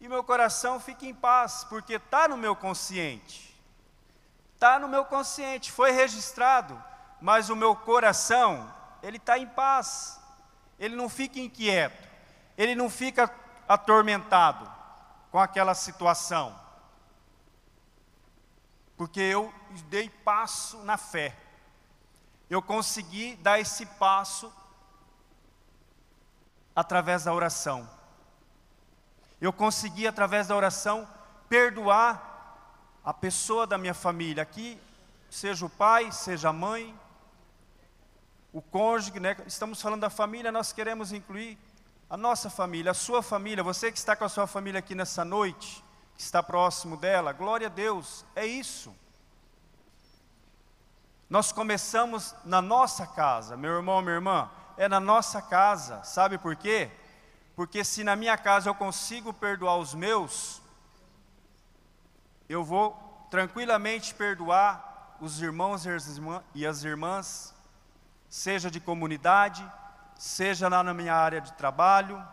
[0.00, 3.54] e meu coração fica em paz, porque está no meu consciente.
[4.54, 6.82] Está no meu consciente, foi registrado,
[7.20, 10.18] mas o meu coração ele está em paz,
[10.78, 12.08] ele não fica inquieto,
[12.56, 13.30] ele não fica
[13.68, 14.70] atormentado
[15.30, 16.58] com aquela situação,
[18.96, 19.52] porque eu
[19.88, 21.36] dei passo na fé,
[22.48, 24.52] eu consegui dar esse passo
[26.74, 27.88] através da oração,
[29.40, 31.08] eu consegui através da oração
[31.48, 32.28] perdoar
[33.04, 34.80] a pessoa da minha família, aqui,
[35.30, 36.94] seja o pai, seja a mãe,
[38.52, 39.36] o cônjuge, né?
[39.46, 41.58] estamos falando da família, nós queremos incluir
[42.08, 45.24] A nossa família, a sua família, você que está com a sua família aqui nessa
[45.24, 45.82] noite,
[46.16, 48.92] que está próximo dela, glória a Deus, é isso.
[51.28, 54.50] Nós começamos na nossa casa, meu irmão, minha irmã,
[54.80, 56.90] é na nossa casa, sabe por quê?
[57.54, 60.62] Porque se na minha casa eu consigo perdoar os meus,
[62.48, 62.96] eu vou
[63.30, 65.84] tranquilamente perdoar os irmãos
[66.54, 67.54] e as irmãs,
[68.26, 69.70] seja de comunidade,
[70.16, 72.26] seja lá na minha área de trabalho,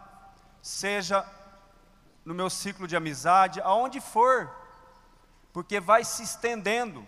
[0.62, 1.30] seja
[2.24, 4.50] no meu ciclo de amizade, aonde for,
[5.52, 7.06] porque vai se estendendo.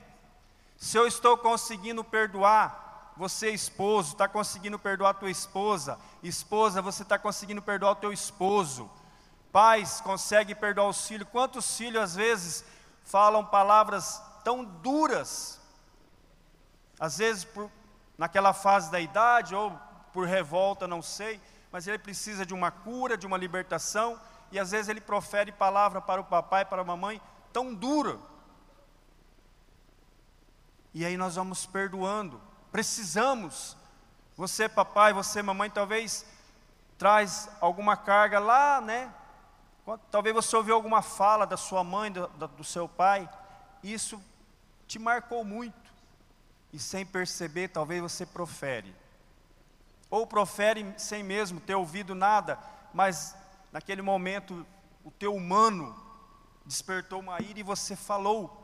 [0.75, 2.88] Se eu estou conseguindo perdoar,
[3.19, 8.13] você esposo, está conseguindo perdoar a tua esposa, esposa, você está conseguindo perdoar o teu
[8.13, 8.89] esposo,
[9.51, 12.63] pais, consegue perdoar os filhos, quantos filhos às vezes
[13.03, 15.59] falam palavras tão duras,
[16.97, 17.69] às vezes por,
[18.17, 19.77] naquela fase da idade, ou
[20.13, 21.41] por revolta, não sei,
[21.73, 24.17] mas ele precisa de uma cura, de uma libertação,
[24.49, 28.17] e às vezes ele profere palavra para o papai, para a mamãe, tão dura,
[30.93, 32.47] e aí nós vamos perdoando.
[32.71, 33.75] Precisamos.
[34.37, 36.25] Você, papai, você, mamãe, talvez
[36.97, 39.13] traz alguma carga lá, né?
[40.11, 43.27] Talvez você ouviu alguma fala da sua mãe, do, do seu pai.
[43.83, 44.21] Isso
[44.87, 45.89] te marcou muito.
[46.71, 48.93] E sem perceber, talvez você profere.
[50.09, 52.59] Ou profere sem mesmo ter ouvido nada,
[52.93, 53.35] mas
[53.71, 54.65] naquele momento
[55.03, 55.95] o teu humano
[56.65, 58.58] despertou uma ira e você falou.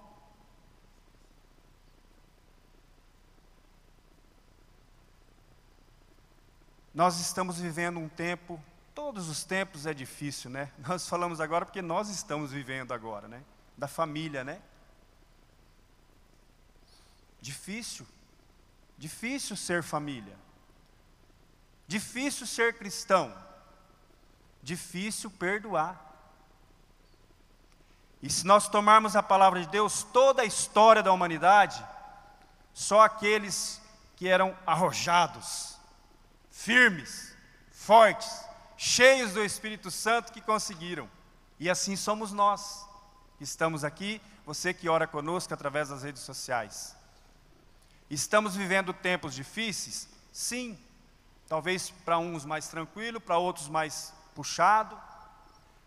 [6.96, 8.58] Nós estamos vivendo um tempo,
[8.94, 10.72] todos os tempos é difícil, né?
[10.88, 13.44] Nós falamos agora porque nós estamos vivendo agora, né?
[13.78, 14.62] Da família, né?
[17.42, 18.08] Difícil,
[18.98, 20.38] difícil ser família,
[21.86, 23.36] difícil ser cristão,
[24.64, 26.02] difícil perdoar.
[28.24, 31.86] E se nós tomarmos a palavra de Deus, toda a história da humanidade,
[32.74, 33.82] só aqueles
[34.16, 35.75] que eram arrojados,
[36.56, 37.36] firmes,
[37.70, 38.42] fortes,
[38.78, 41.10] cheios do Espírito Santo que conseguiram.
[41.60, 42.88] E assim somos nós,
[43.38, 46.96] que estamos aqui, você que ora conosco através das redes sociais.
[48.10, 50.08] Estamos vivendo tempos difíceis?
[50.32, 50.80] Sim.
[51.48, 54.98] Talvez para uns mais tranquilo, para outros mais puxado.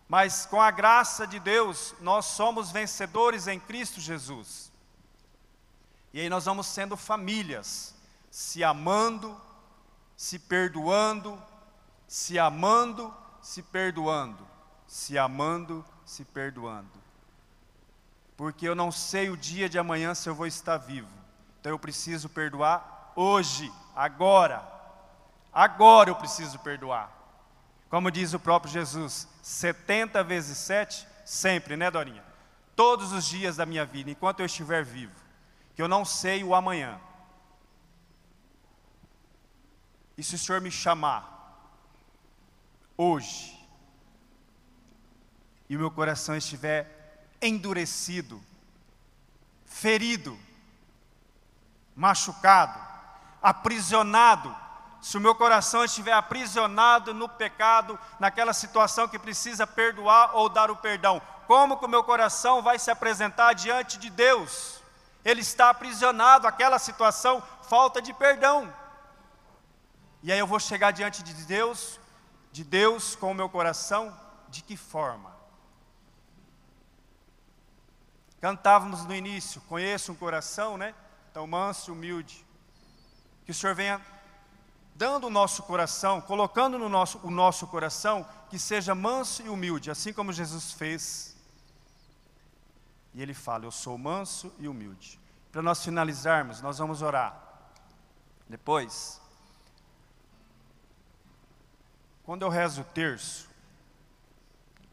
[0.07, 4.71] Mas com a graça de Deus, nós somos vencedores em Cristo Jesus.
[6.13, 7.93] E aí nós vamos sendo famílias,
[8.31, 9.39] se amando,
[10.19, 11.41] se perdoando,
[12.05, 14.45] se amando, se perdoando,
[14.85, 16.91] se amando, se perdoando.
[18.35, 21.07] Porque eu não sei o dia de amanhã se eu vou estar vivo.
[21.61, 24.61] Então eu preciso perdoar hoje, agora.
[25.53, 27.09] Agora eu preciso perdoar.
[27.89, 32.25] Como diz o próprio Jesus, 70 vezes 7, sempre, né, Dorinha?
[32.75, 35.15] Todos os dias da minha vida, enquanto eu estiver vivo.
[35.75, 36.99] Que eu não sei o amanhã.
[40.19, 41.23] E se o Senhor me chamar
[42.97, 43.57] hoje,
[45.69, 48.43] e o meu coração estiver endurecido,
[49.65, 50.37] ferido,
[51.95, 52.77] machucado,
[53.41, 54.53] aprisionado,
[55.01, 60.69] se o meu coração estiver aprisionado no pecado, naquela situação que precisa perdoar ou dar
[60.69, 64.81] o perdão, como que o meu coração vai se apresentar diante de Deus?
[65.23, 68.77] Ele está aprisionado àquela situação, falta de perdão.
[70.21, 71.99] E aí eu vou chegar diante de Deus,
[72.51, 74.17] de Deus com o meu coração,
[74.49, 75.37] de que forma?
[78.41, 80.93] Cantávamos no início, conheço um coração, né?
[81.33, 82.45] Tão manso e humilde.
[83.45, 84.01] Que o Senhor venha
[84.95, 89.89] dando o nosso coração, colocando no nosso, o nosso coração, que seja manso e humilde,
[89.89, 91.37] assim como Jesus fez.
[93.13, 95.19] E ele fala: Eu sou manso e humilde.
[95.51, 97.41] Para nós finalizarmos, nós vamos orar.
[98.47, 99.21] Depois,
[102.29, 103.49] Quando eu rezo o terço,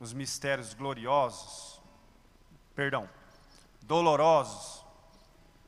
[0.00, 1.78] os mistérios gloriosos,
[2.74, 3.06] perdão,
[3.82, 4.82] dolorosos,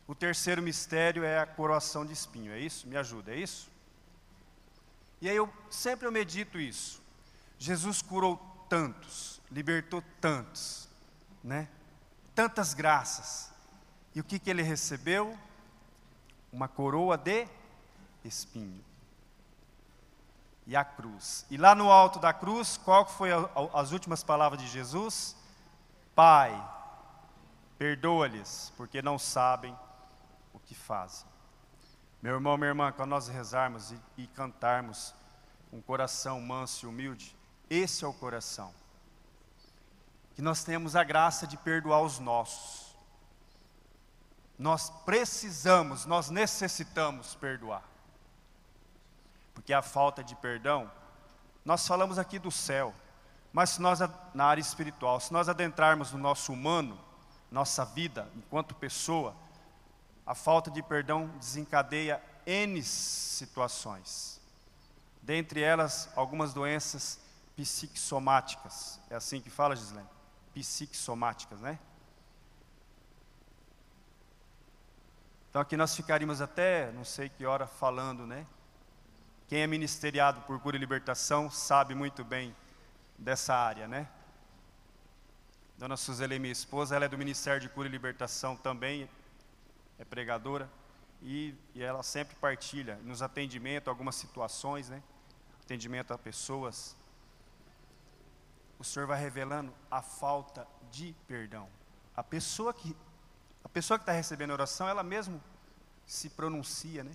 [0.06, 2.88] o terceiro mistério é a coroação de espinho, é isso?
[2.88, 3.70] Me ajuda, é isso?
[5.20, 7.02] E aí eu sempre eu medito isso.
[7.58, 8.38] Jesus curou
[8.70, 10.88] tantos, libertou tantos,
[11.44, 11.68] né?
[12.34, 13.52] Tantas graças.
[14.14, 15.38] E o que, que ele recebeu?
[16.50, 17.46] Uma coroa de
[18.24, 18.87] espinho
[20.68, 21.46] e a cruz.
[21.50, 25.34] E lá no alto da cruz, qual foi a, a, as últimas palavras de Jesus?
[26.14, 26.52] Pai,
[27.78, 29.74] perdoa-lhes, porque não sabem
[30.52, 31.26] o que fazem.
[32.20, 35.14] Meu irmão, minha irmã, quando nós rezarmos e, e cantarmos
[35.70, 37.34] com coração manso e humilde,
[37.70, 38.72] Esse é o coração.
[40.34, 42.94] Que nós tenhamos a graça de perdoar os nossos.
[44.58, 47.82] Nós precisamos, nós necessitamos perdoar.
[49.58, 50.88] Porque a falta de perdão,
[51.64, 52.94] nós falamos aqui do céu,
[53.52, 53.98] mas se nós,
[54.32, 56.96] na área espiritual, se nós adentrarmos no nosso humano,
[57.50, 59.34] nossa vida enquanto pessoa,
[60.24, 64.40] a falta de perdão desencadeia N situações.
[65.20, 67.18] Dentre elas, algumas doenças
[67.56, 69.00] psicossomáticas.
[69.10, 70.08] É assim que fala, Gislene?
[70.54, 71.80] Psicossomáticas, né?
[75.50, 78.46] Então aqui nós ficaríamos até não sei que hora falando, né?
[79.48, 82.54] Quem é ministeriado por cura e libertação sabe muito bem
[83.16, 84.06] dessa área, né?
[85.78, 89.08] Dona Suzele, minha esposa, ela é do Ministério de Cura e Libertação também,
[89.98, 90.68] é pregadora,
[91.22, 95.02] e, e ela sempre partilha nos atendimentos, algumas situações, né?
[95.64, 96.94] Atendimento a pessoas.
[98.78, 101.70] O Senhor vai revelando a falta de perdão.
[102.14, 102.94] A pessoa que
[103.64, 105.42] a pessoa que está recebendo a oração, ela mesmo
[106.06, 107.12] se pronuncia, né?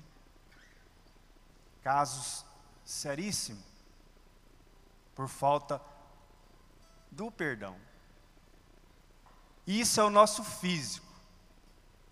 [1.83, 2.45] Casos
[2.85, 3.63] seríssimos
[5.13, 5.81] por falta
[7.11, 7.75] do perdão.
[9.67, 11.05] Isso é o nosso físico.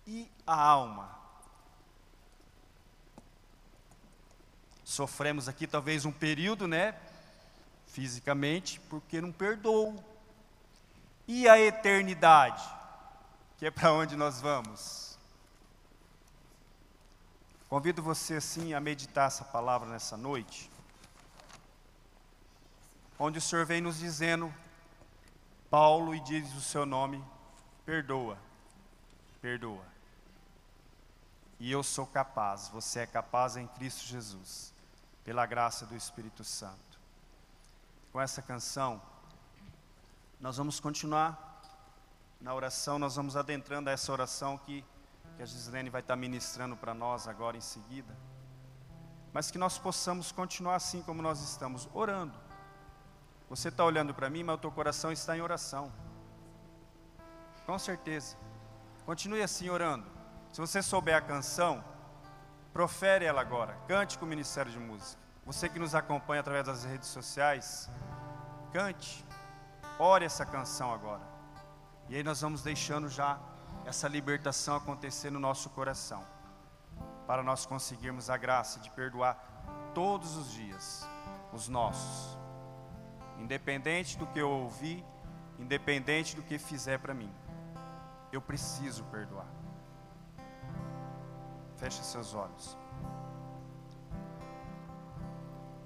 [0.06, 1.18] E a alma?
[4.84, 6.94] Sofremos aqui talvez um período, né?
[7.86, 10.02] Fisicamente, porque não perdoou.
[11.26, 12.62] E a eternidade?
[13.58, 15.11] Que é para onde nós vamos?
[17.72, 20.70] Convido você, assim, a meditar essa palavra nessa noite.
[23.18, 24.52] Onde o Senhor vem nos dizendo,
[25.70, 27.24] Paulo, e diz o seu nome,
[27.86, 28.36] perdoa,
[29.40, 29.86] perdoa.
[31.58, 34.74] E eu sou capaz, você é capaz em Cristo Jesus,
[35.24, 37.00] pela graça do Espírito Santo.
[38.12, 39.00] Com essa canção,
[40.38, 41.62] nós vamos continuar
[42.38, 44.84] na oração, nós vamos adentrando a essa oração que,
[45.36, 48.16] que a Gislene vai estar ministrando para nós agora em seguida.
[49.32, 52.38] Mas que nós possamos continuar assim como nós estamos, orando.
[53.48, 55.92] Você está olhando para mim, mas o teu coração está em oração.
[57.66, 58.36] Com certeza.
[59.04, 60.06] Continue assim orando.
[60.52, 61.82] Se você souber a canção,
[62.72, 63.76] profere ela agora.
[63.88, 65.20] Cante com o Ministério de Música.
[65.44, 67.90] Você que nos acompanha através das redes sociais,
[68.72, 69.24] cante.
[69.98, 71.22] Ore essa canção agora.
[72.08, 73.38] E aí nós vamos deixando já
[73.84, 76.24] essa libertação acontecer no nosso coração.
[77.26, 79.34] Para nós conseguirmos a graça de perdoar
[79.94, 81.06] todos os dias
[81.52, 82.38] os nossos.
[83.38, 85.04] Independente do que eu ouvi,
[85.58, 87.32] independente do que fizer para mim
[88.32, 89.46] eu preciso perdoar.
[91.76, 92.78] Feche seus olhos.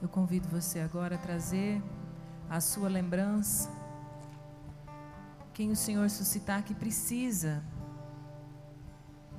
[0.01, 1.83] Eu convido você agora a trazer
[2.49, 3.69] a sua lembrança.
[5.53, 7.65] Quem o Senhor suscitar que precisa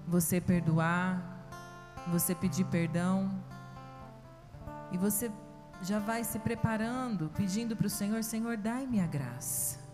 [0.08, 1.22] você perdoar,
[2.08, 3.30] você pedir perdão.
[4.92, 5.30] E você
[5.82, 9.86] já vai se preparando, pedindo para o Senhor: Senhor, dai-me a graça.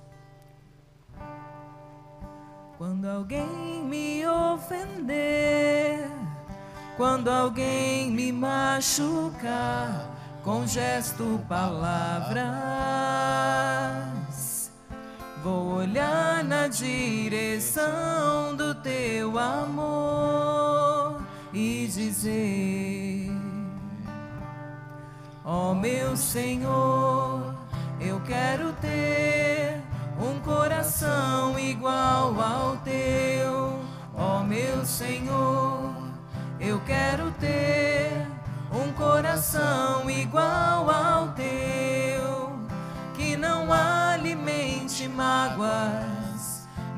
[2.78, 6.09] Quando alguém me ofender,
[6.97, 10.09] quando alguém me machucar,
[10.43, 12.43] com gesto, palavras,
[15.43, 21.21] vou olhar na direção do teu amor
[21.51, 23.29] e dizer:
[25.43, 27.53] Ó oh, meu Senhor,
[27.99, 29.81] eu quero ter
[30.17, 33.81] um coração igual ao teu,
[34.15, 35.93] ó meu Senhor.
[36.57, 38.12] Eu quero ter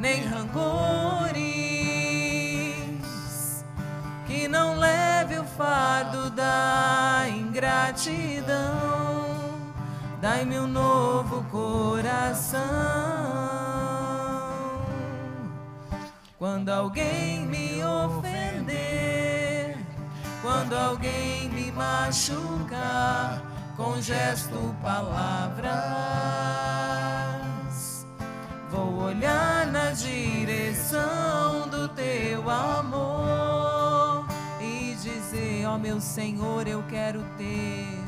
[0.06, 1.34] nem rancores,
[4.28, 8.86] que não leve o fardo da ingratidão
[10.26, 12.62] dai-me um novo coração.
[16.40, 19.78] Quando alguém me ofender,
[20.42, 23.40] quando alguém me machucar,
[23.78, 25.74] com gesto, palavras,
[26.90, 26.95] vou
[29.16, 34.26] olhar na direção do teu amor
[34.60, 38.04] e dizer: Ó oh, meu Senhor, eu quero ter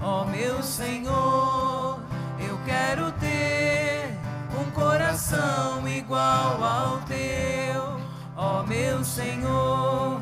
[0.00, 1.98] Ó oh, meu Senhor,
[2.38, 4.16] eu quero ter
[4.60, 8.00] um coração igual ao teu.
[8.36, 10.20] Ó oh, meu Senhor,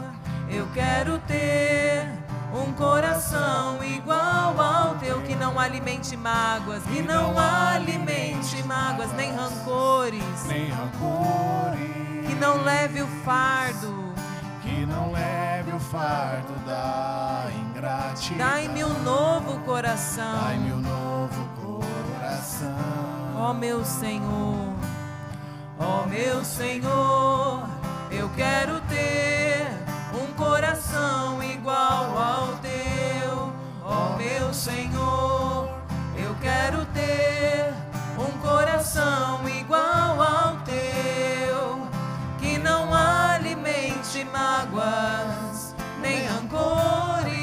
[0.49, 2.09] eu quero ter
[2.55, 8.26] um coração igual ao teu que não alimente mágoas, que não alimente
[8.65, 14.15] mágoas, nem rancores, nem rancores, que não leve o fardo,
[14.63, 18.39] que não leve o fardo da ingratidão.
[18.39, 22.77] Dai-me um novo coração, dai-me um novo coração,
[23.37, 24.75] ó meu Senhor,
[25.79, 27.69] ó meu Senhor,
[28.11, 29.67] eu quero ter
[30.15, 33.53] um coração igual ao teu,
[33.85, 35.69] ó meu Senhor.
[36.19, 37.36] Eu quero ter
[38.47, 41.89] coração igual ao teu,
[42.39, 47.35] que não alimente mágoas nem rancores,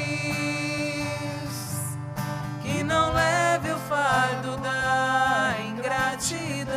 [2.62, 6.74] que não leve o fardo da ingratidão.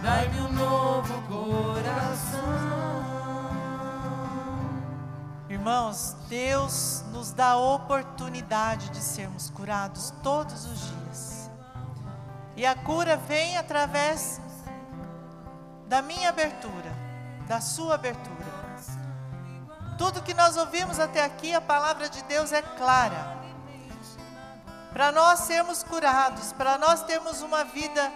[0.00, 2.40] Dai-me um novo coração.
[5.48, 10.99] Irmãos, Deus nos dá a oportunidade de sermos curados todos os dias.
[12.60, 14.38] E a cura vem através
[15.86, 16.92] da minha abertura,
[17.48, 18.36] da sua abertura.
[19.96, 23.34] Tudo que nós ouvimos até aqui, a palavra de Deus é clara.
[24.92, 28.12] Para nós sermos curados, para nós termos uma vida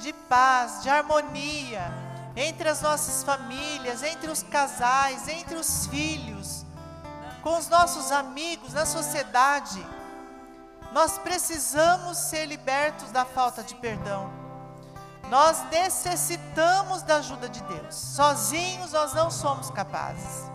[0.00, 1.90] de paz, de harmonia
[2.36, 6.66] entre as nossas famílias, entre os casais, entre os filhos,
[7.42, 9.82] com os nossos amigos, na sociedade.
[10.92, 14.30] Nós precisamos ser libertos da falta de perdão.
[15.30, 17.94] Nós necessitamos da ajuda de Deus.
[17.94, 20.50] Sozinhos nós não somos capazes.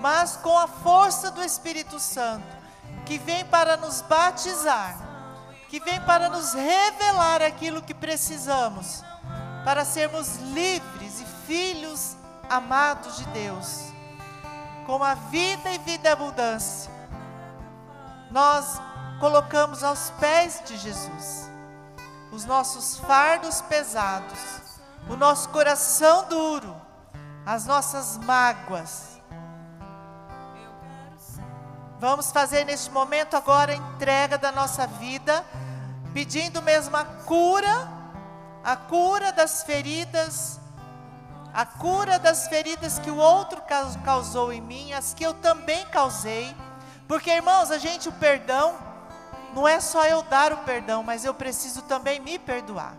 [0.00, 2.46] Mas com a força do Espírito Santo,
[3.04, 4.96] que vem para nos batizar,
[5.68, 9.02] que vem para nos revelar aquilo que precisamos,
[9.64, 12.16] para sermos livres e filhos
[12.48, 13.92] amados de Deus,
[14.86, 16.90] com a vida e vida abundância.
[18.30, 18.80] Nós
[19.22, 21.48] colocamos aos pés de Jesus
[22.32, 24.36] os nossos fardos pesados,
[25.08, 26.74] o nosso coração duro,
[27.46, 29.20] as nossas mágoas.
[32.00, 35.44] Vamos fazer neste momento agora a entrega da nossa vida,
[36.12, 37.88] pedindo mesmo a cura,
[38.64, 40.58] a cura das feridas,
[41.54, 43.62] a cura das feridas que o outro
[44.04, 46.56] causou em mim, as que eu também causei.
[47.06, 48.90] Porque, irmãos, a gente, o perdão,
[49.54, 52.94] não é só eu dar o perdão, mas eu preciso também me perdoar.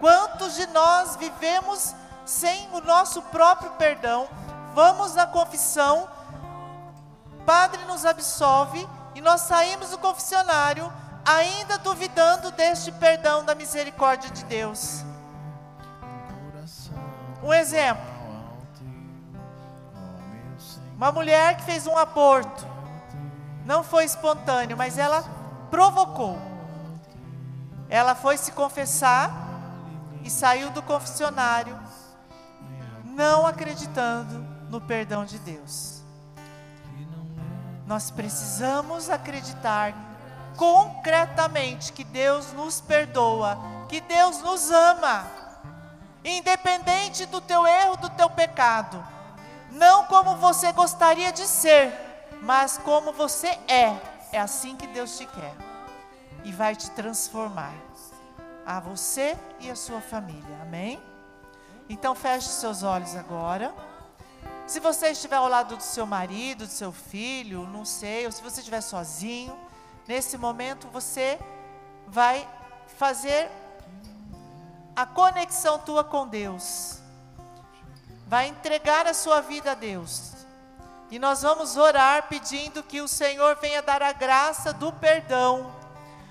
[0.00, 4.28] Quantos de nós vivemos sem o nosso próprio perdão?
[4.74, 6.08] Vamos na confissão,
[7.46, 10.90] Padre nos absolve e nós saímos do confessionário
[11.24, 15.04] ainda duvidando deste perdão da misericórdia de Deus.
[17.42, 18.02] Um exemplo.
[20.96, 22.66] Uma mulher que fez um aborto.
[23.64, 25.24] Não foi espontâneo, mas ela
[25.74, 26.38] provocou.
[27.88, 29.32] Ela foi se confessar
[30.22, 31.76] e saiu do confessionário,
[33.04, 34.38] não acreditando
[34.70, 36.00] no perdão de Deus.
[37.88, 39.92] Nós precisamos acreditar
[40.56, 43.58] concretamente que Deus nos perdoa,
[43.88, 45.26] que Deus nos ama,
[46.24, 49.04] independente do teu erro, do teu pecado,
[49.72, 51.92] não como você gostaria de ser,
[52.40, 54.13] mas como você é.
[54.34, 55.54] É assim que Deus te quer
[56.42, 57.72] e vai te transformar
[58.66, 60.58] a você e a sua família.
[60.60, 61.00] Amém?
[61.88, 63.72] Então feche seus olhos agora.
[64.66, 68.42] Se você estiver ao lado do seu marido, do seu filho, não sei, ou se
[68.42, 69.56] você estiver sozinho,
[70.08, 71.38] nesse momento você
[72.08, 72.44] vai
[72.98, 73.48] fazer
[74.96, 76.98] a conexão tua com Deus.
[78.26, 80.33] Vai entregar a sua vida a Deus.
[81.10, 85.72] E nós vamos orar pedindo que o Senhor venha dar a graça do perdão,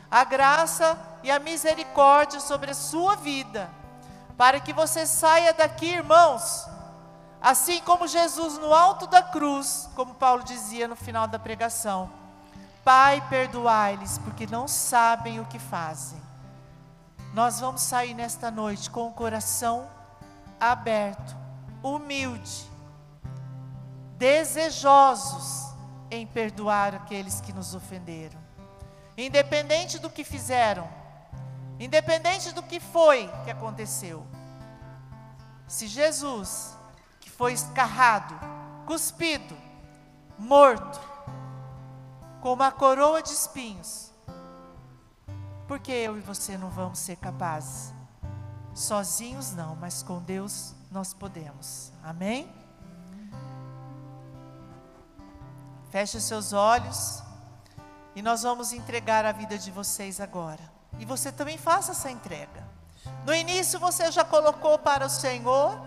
[0.09, 3.69] a graça e a misericórdia sobre a sua vida,
[4.37, 6.67] para que você saia daqui, irmãos,
[7.41, 12.09] assim como Jesus no alto da cruz, como Paulo dizia no final da pregação:
[12.83, 16.21] Pai, perdoai-lhes, porque não sabem o que fazem.
[17.33, 19.89] Nós vamos sair nesta noite com o coração
[20.59, 21.35] aberto,
[21.81, 22.69] humilde,
[24.17, 25.73] desejosos
[26.09, 28.39] em perdoar aqueles que nos ofenderam.
[29.17, 30.87] Independente do que fizeram,
[31.79, 34.25] independente do que foi que aconteceu.
[35.67, 36.77] Se Jesus,
[37.19, 38.35] que foi escarrado,
[38.85, 39.55] cuspido,
[40.37, 40.99] morto,
[42.41, 44.11] com uma coroa de espinhos,
[45.67, 47.93] por que eu e você não vamos ser capazes?
[48.73, 51.91] Sozinhos não, mas com Deus nós podemos.
[52.03, 52.62] Amém?
[55.93, 57.21] Feche os seus olhos.
[58.15, 60.63] E nós vamos entregar a vida de vocês agora.
[60.97, 62.67] E você também faça essa entrega.
[63.23, 65.79] No início você já colocou para o Senhor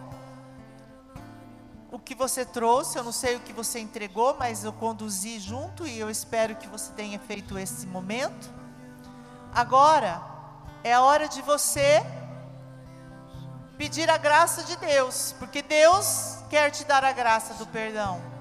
[1.91, 5.85] o que você trouxe, eu não sei o que você entregou, mas eu conduzi junto
[5.85, 8.49] e eu espero que você tenha feito esse momento.
[9.53, 10.23] Agora
[10.85, 12.01] é a hora de você
[13.77, 18.36] pedir a graça de Deus, porque Deus quer te dar a graça do perdão.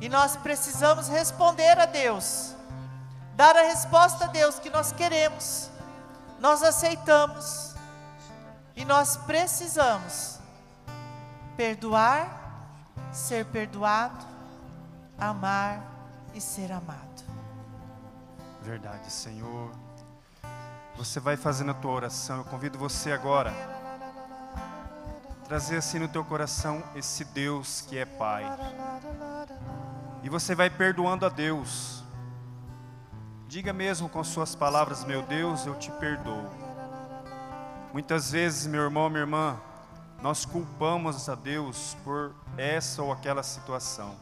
[0.00, 2.54] E nós precisamos responder a Deus,
[3.34, 5.70] dar a resposta a Deus que nós queremos,
[6.38, 7.74] nós aceitamos,
[8.74, 10.38] e nós precisamos
[11.56, 12.28] perdoar,
[13.10, 14.26] ser perdoado,
[15.18, 15.82] amar
[16.34, 17.24] e ser amado.
[18.62, 19.70] Verdade, Senhor.
[20.96, 22.38] Você vai fazendo a tua oração.
[22.38, 23.75] Eu convido você agora
[25.46, 28.44] trazer assim no teu coração esse Deus que é Pai.
[30.22, 32.02] E você vai perdoando a Deus.
[33.46, 36.50] Diga mesmo com suas palavras: Meu Deus, eu te perdoo.
[37.92, 39.56] Muitas vezes, meu irmão, minha irmã,
[40.20, 44.16] nós culpamos a Deus por essa ou aquela situação.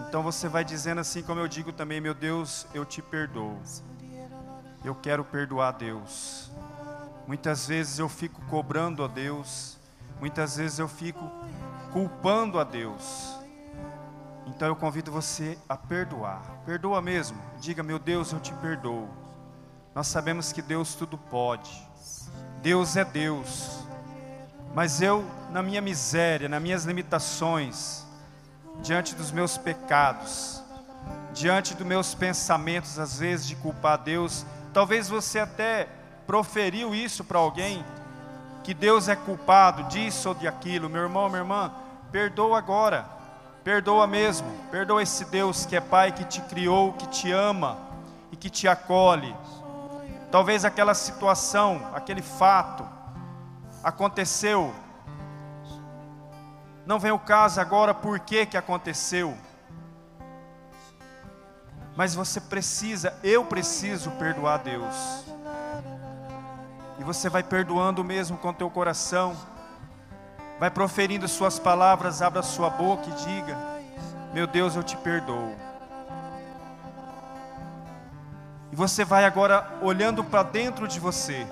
[0.00, 3.56] Então você vai dizendo assim, como eu digo também: Meu Deus, eu te perdoo.
[4.84, 6.50] Eu quero perdoar a Deus.
[7.24, 9.80] Muitas vezes eu fico cobrando a Deus
[10.22, 11.28] Muitas vezes eu fico
[11.92, 13.36] culpando a Deus.
[14.46, 16.42] Então eu convido você a perdoar.
[16.64, 17.36] Perdoa mesmo.
[17.58, 19.08] Diga, meu Deus, eu te perdoo.
[19.92, 21.76] Nós sabemos que Deus tudo pode.
[22.62, 23.80] Deus é Deus.
[24.72, 28.06] Mas eu, na minha miséria, nas minhas limitações,
[28.80, 30.62] diante dos meus pecados,
[31.34, 35.88] diante dos meus pensamentos, às vezes, de culpar Deus, talvez você até
[36.28, 37.84] proferiu isso para alguém,
[38.62, 41.72] que Deus é culpado disso ou de aquilo, meu irmão, minha irmã,
[42.10, 43.06] perdoa agora,
[43.64, 47.78] perdoa mesmo, perdoa esse Deus que é Pai, que te criou, que te ama
[48.30, 49.34] e que te acolhe.
[50.30, 52.88] Talvez aquela situação, aquele fato
[53.82, 54.72] aconteceu,
[56.86, 59.36] não vem o caso agora por que que aconteceu,
[61.96, 65.31] mas você precisa, eu preciso perdoar Deus.
[66.98, 69.36] E você vai perdoando mesmo com teu coração.
[70.58, 73.56] Vai proferindo suas palavras, abra sua boca e diga:
[74.32, 75.54] Meu Deus, eu te perdoo.
[78.70, 81.46] E você vai agora olhando para dentro de você.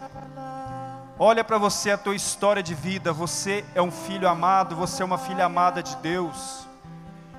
[1.18, 3.12] Olha para você a tua história de vida.
[3.12, 6.66] Você é um filho amado, você é uma filha amada de Deus.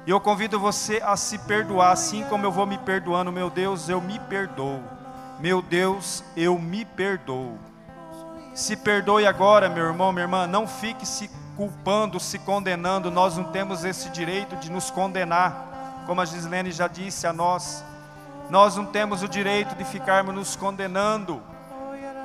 [0.05, 3.31] E eu convido você a se perdoar, assim como eu vou me perdoando.
[3.31, 4.83] Meu Deus, eu me perdoo.
[5.39, 7.57] Meu Deus, eu me perdoo.
[8.53, 13.09] Se perdoe agora, meu irmão, minha irmã, não fique se culpando, se condenando.
[13.09, 17.83] Nós não temos esse direito de nos condenar, como a Gislene já disse a nós.
[18.49, 21.41] Nós não temos o direito de ficarmos nos condenando.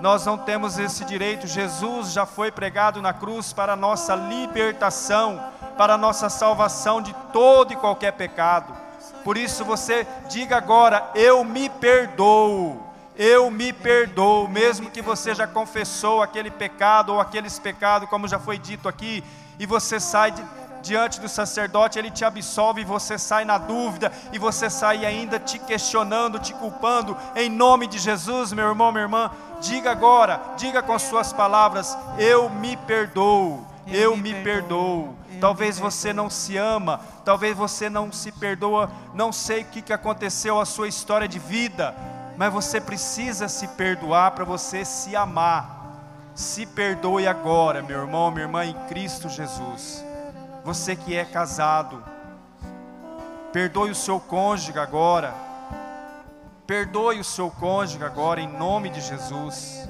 [0.00, 1.46] Nós não temos esse direito.
[1.46, 5.40] Jesus já foi pregado na cruz para a nossa libertação,
[5.78, 8.74] para a nossa salvação de todo e qualquer pecado.
[9.22, 12.85] Por isso você diga agora: Eu me perdoo
[13.18, 18.38] eu me perdoo, mesmo que você já confessou aquele pecado ou aqueles pecados, como já
[18.38, 19.24] foi dito aqui,
[19.58, 20.44] e você sai de,
[20.82, 25.38] diante do sacerdote, ele te absolve, e você sai na dúvida, e você sai ainda
[25.38, 30.82] te questionando, te culpando, em nome de Jesus, meu irmão, minha irmã, diga agora, diga
[30.82, 35.14] com suas palavras: Eu me perdoo, eu, eu me, perdoo.
[35.24, 35.40] perdoo.
[35.40, 39.92] Talvez você não se ama, talvez você não se perdoa, não sei o que, que
[39.92, 41.94] aconteceu a sua história de vida,
[42.36, 45.74] mas você precisa se perdoar para você se amar.
[46.34, 50.04] Se perdoe agora, meu irmão, minha irmã, em Cristo Jesus.
[50.62, 52.04] Você que é casado,
[53.52, 55.32] perdoe o seu cônjuge agora.
[56.66, 59.88] Perdoe o seu cônjuge agora, em nome de Jesus.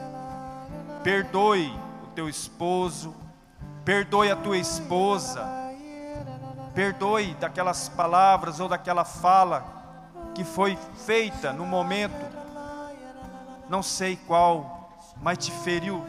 [1.03, 3.15] Perdoe o teu esposo,
[3.85, 5.45] perdoe a tua esposa.
[6.75, 9.76] Perdoe daquelas palavras ou daquela fala
[10.37, 10.77] que foi
[11.07, 12.37] feita no momento
[13.71, 16.05] não sei qual, mas te feriu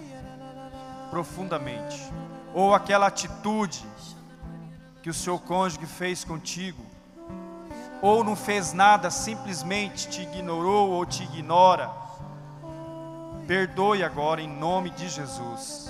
[1.09, 1.97] profundamente.
[2.53, 3.85] Ou aquela atitude
[5.01, 6.83] que o seu cônjuge fez contigo,
[8.01, 11.89] ou não fez nada, simplesmente te ignorou ou te ignora.
[13.47, 15.89] Perdoe agora em nome de Jesus.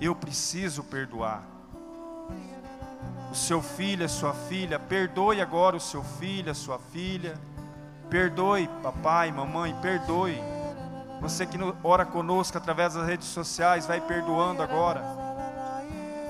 [0.00, 1.51] Eu preciso perdoar.
[3.32, 7.34] O seu filho, a sua filha, perdoe agora o seu filho, a sua filha
[8.12, 10.38] Perdoe, papai, mamãe, perdoe.
[11.22, 15.02] Você que ora conosco através das redes sociais, vai perdoando agora.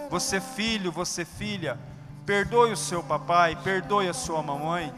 [0.08, 1.76] Você, filho, você, filha,
[2.24, 4.94] perdoe o seu papai, perdoe a sua mamãe.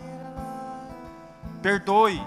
[1.62, 2.22] Perdoe.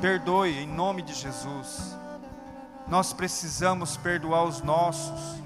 [0.00, 1.98] Perdoe em nome de Jesus.
[2.86, 5.42] Nós precisamos perdoar os nossos.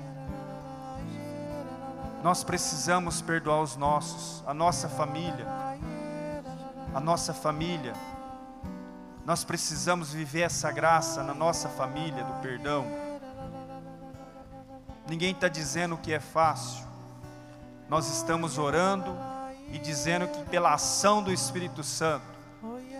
[2.23, 5.47] Nós precisamos perdoar os nossos, a nossa família.
[6.93, 7.93] A nossa família.
[9.25, 12.85] Nós precisamos viver essa graça na nossa família do perdão.
[15.07, 16.85] Ninguém está dizendo que é fácil.
[17.89, 19.17] Nós estamos orando
[19.71, 22.27] e dizendo que pela ação do Espírito Santo,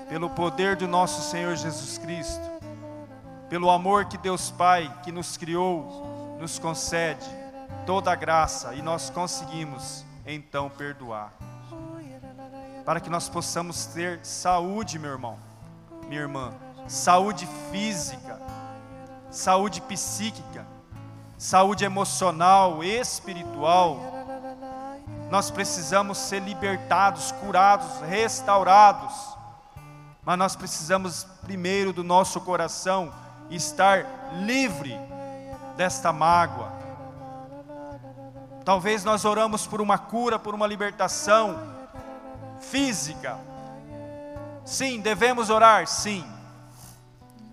[0.09, 2.49] pelo poder do nosso Senhor Jesus Cristo,
[3.49, 7.48] pelo amor que Deus Pai, que nos criou, nos concede
[7.85, 11.33] toda a graça e nós conseguimos então perdoar.
[12.85, 15.39] Para que nós possamos ter saúde, meu irmão,
[16.07, 16.53] minha irmã,
[16.87, 18.41] saúde física,
[19.31, 20.67] saúde psíquica,
[21.37, 24.01] saúde emocional, espiritual.
[25.31, 29.15] Nós precisamos ser libertados, curados, restaurados.
[30.25, 33.13] Mas nós precisamos primeiro do nosso coração
[33.51, 34.05] estar
[34.43, 34.99] livre
[35.77, 36.78] desta mágoa.
[38.69, 41.75] Talvez nós oramos por uma cura, por uma libertação
[42.61, 43.39] física.
[44.63, 46.23] Sim, devemos orar, sim.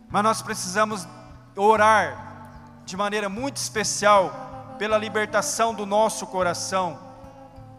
[0.10, 1.08] Mas nós precisamos
[1.56, 7.00] orar de maneira muito especial pela libertação do nosso coração,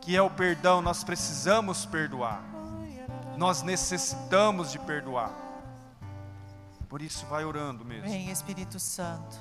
[0.01, 0.81] que é o perdão.
[0.81, 2.43] Nós precisamos perdoar.
[3.37, 5.31] Nós necessitamos de perdoar.
[6.89, 8.09] Por isso, vai orando mesmo.
[8.09, 9.37] Vem, Espírito Santo.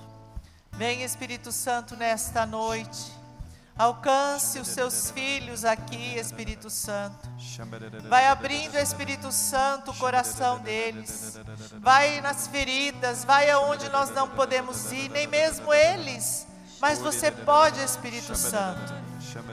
[0.74, 3.24] Vem, Espírito Santo, nesta noite.
[3.78, 7.30] Alcance os seus filhos aqui, Espírito Santo.
[8.07, 11.38] Vai abrindo, Espírito Santo, o coração deles.
[11.82, 16.47] Vai nas feridas, vai aonde nós não podemos ir, nem mesmo eles.
[16.80, 18.93] Mas você pode, Espírito Santo.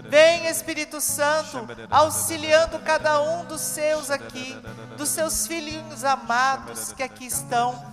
[0.08, 4.56] Vem, Espírito Santo, auxiliando cada um dos seus aqui,
[4.96, 7.92] dos seus filhinhos amados que aqui estão,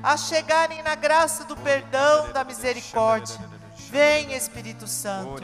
[0.00, 3.55] a chegarem na graça do perdão, da misericórdia.
[3.90, 5.42] Vem, Espírito Santo,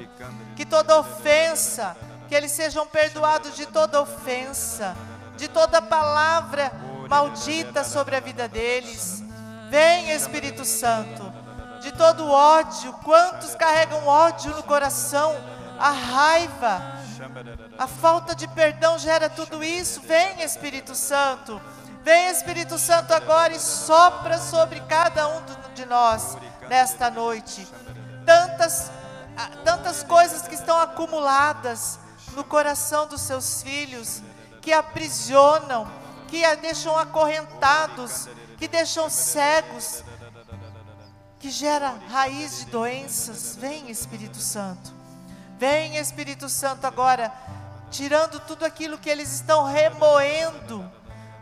[0.57, 1.97] que toda ofensa,
[2.29, 4.97] que eles sejam perdoados de toda ofensa,
[5.37, 6.73] de toda palavra
[7.09, 9.23] maldita sobre a vida deles.
[9.71, 11.33] Vem, Espírito Santo,
[11.81, 15.35] de todo ódio, quantos carregam ódio no coração?
[15.83, 16.81] a raiva,
[17.77, 20.01] a falta de perdão gera tudo isso.
[20.03, 21.61] Vem, Espírito Santo.
[22.05, 25.43] Vem, Espírito Santo, agora e sopra sobre cada um
[25.75, 26.37] de nós
[26.69, 27.67] nesta noite.
[28.25, 28.91] Tantas,
[29.37, 31.99] ah, tantas coisas que estão acumuladas
[32.35, 34.23] no coração dos seus filhos,
[34.61, 35.91] que aprisionam,
[36.29, 40.03] que a deixam acorrentados, que deixam cegos,
[41.39, 43.57] que gera raiz de doenças.
[43.57, 44.95] Vem, Espírito Santo.
[45.59, 47.33] Vem, Espírito Santo, agora,
[47.91, 50.91] tirando tudo aquilo que eles estão remoendo.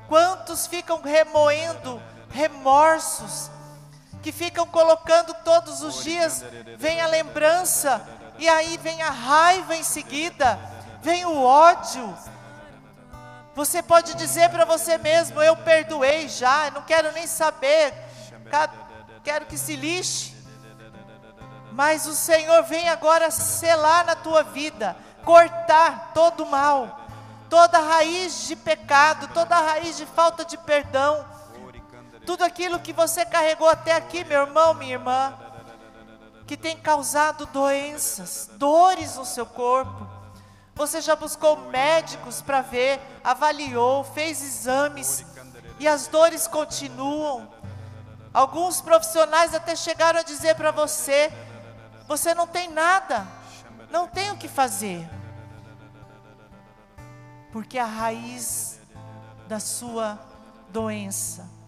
[0.09, 3.51] Quantos ficam remoendo remorsos,
[4.23, 6.45] que ficam colocando todos os dias,
[6.77, 8.07] vem a lembrança,
[8.39, 10.59] e aí vem a raiva em seguida,
[11.03, 12.17] vem o ódio.
[13.55, 17.93] Você pode dizer para você mesmo: Eu perdoei já, não quero nem saber,
[19.23, 20.39] quero que se lixe.
[21.73, 27.01] Mas o Senhor vem agora selar na tua vida, cortar todo o mal,
[27.49, 31.25] toda raiz de pecado, toda raiz de falta de perdão,
[32.31, 35.37] tudo aquilo que você carregou até aqui, meu irmão, minha irmã,
[36.47, 40.09] que tem causado doenças, dores no seu corpo.
[40.77, 45.25] Você já buscou médicos para ver, avaliou, fez exames
[45.81, 47.53] e as dores continuam.
[48.33, 51.33] Alguns profissionais até chegaram a dizer para você
[52.07, 53.27] você não tem nada,
[53.91, 55.05] não tem o que fazer.
[57.51, 58.79] Porque a raiz
[59.49, 60.17] da sua
[60.69, 61.59] doença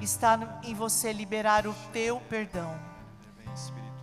[0.00, 2.74] está em você liberar o teu perdão.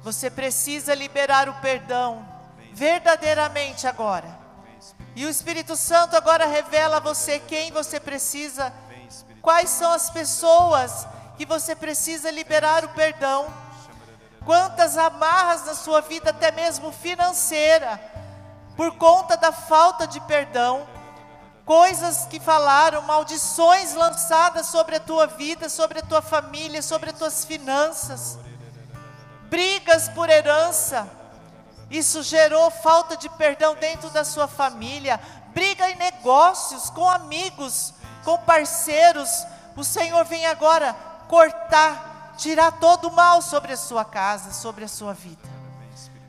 [0.03, 2.25] Você precisa liberar o perdão
[2.73, 4.37] verdadeiramente agora.
[5.15, 8.71] E o Espírito Santo agora revela a você quem você precisa,
[9.41, 13.51] quais são as pessoas que você precisa liberar o perdão
[14.47, 17.99] quantas amarras na sua vida, até mesmo financeira,
[18.77, 20.87] por conta da falta de perdão,
[21.67, 27.17] coisas que falaram, maldições lançadas sobre a tua vida, sobre a tua família, sobre as
[27.17, 28.39] tuas finanças,
[29.49, 31.07] brigas por herança,
[31.89, 37.93] isso gerou falta de perdão dentro da sua família, briga em negócios, com amigos,
[38.23, 39.45] com parceiros.
[39.75, 40.93] O Senhor vem agora
[41.29, 45.49] cortar tirar todo o mal sobre a sua casa, sobre a sua vida,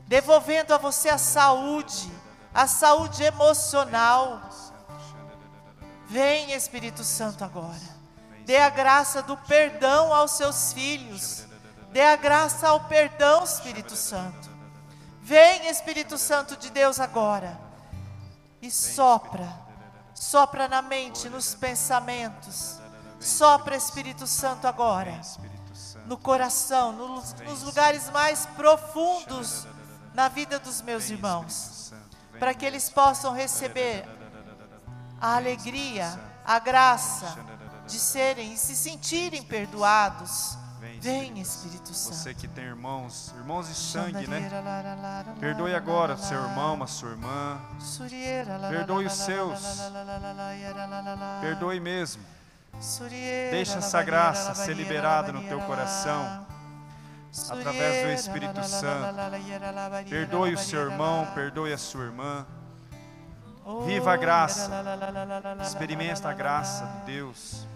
[0.07, 2.11] devolvendo a você a saúde,
[2.53, 4.41] a saúde emocional.
[6.09, 7.99] Vem, Espírito Santo, agora.
[8.43, 11.45] Dê a graça do perdão aos seus filhos.
[11.91, 14.49] Dê a graça ao perdão, Espírito Santo.
[15.21, 17.59] Vem, Espírito Santo de Deus, agora.
[18.59, 19.47] E sopra.
[20.15, 22.79] Sopra na mente, nos pensamentos.
[23.19, 25.21] Sopra, Espírito Santo, agora.
[26.07, 29.67] No coração, nos, lugares mais profundos
[30.15, 31.93] na vida dos meus irmãos.
[32.39, 34.07] Para que eles possam receber
[35.21, 37.37] a alegria, a graça
[37.87, 40.57] de serem e se sentirem perdoados.
[41.01, 42.15] Vem, Espírito Santo.
[42.15, 44.49] Você que tem irmãos, irmãos de sangue, né?
[45.39, 47.61] Perdoe agora seu irmão, a sua irmã.
[48.69, 49.59] Perdoe os seus.
[51.41, 52.23] Perdoe mesmo.
[53.51, 56.45] Deixa essa graça ser liberada no teu coração.
[57.49, 59.15] Através do Espírito Santo.
[60.09, 62.45] Perdoe o seu irmão, perdoe a sua irmã.
[63.85, 64.69] Viva a graça.
[65.61, 67.67] Experimente a graça de Deus.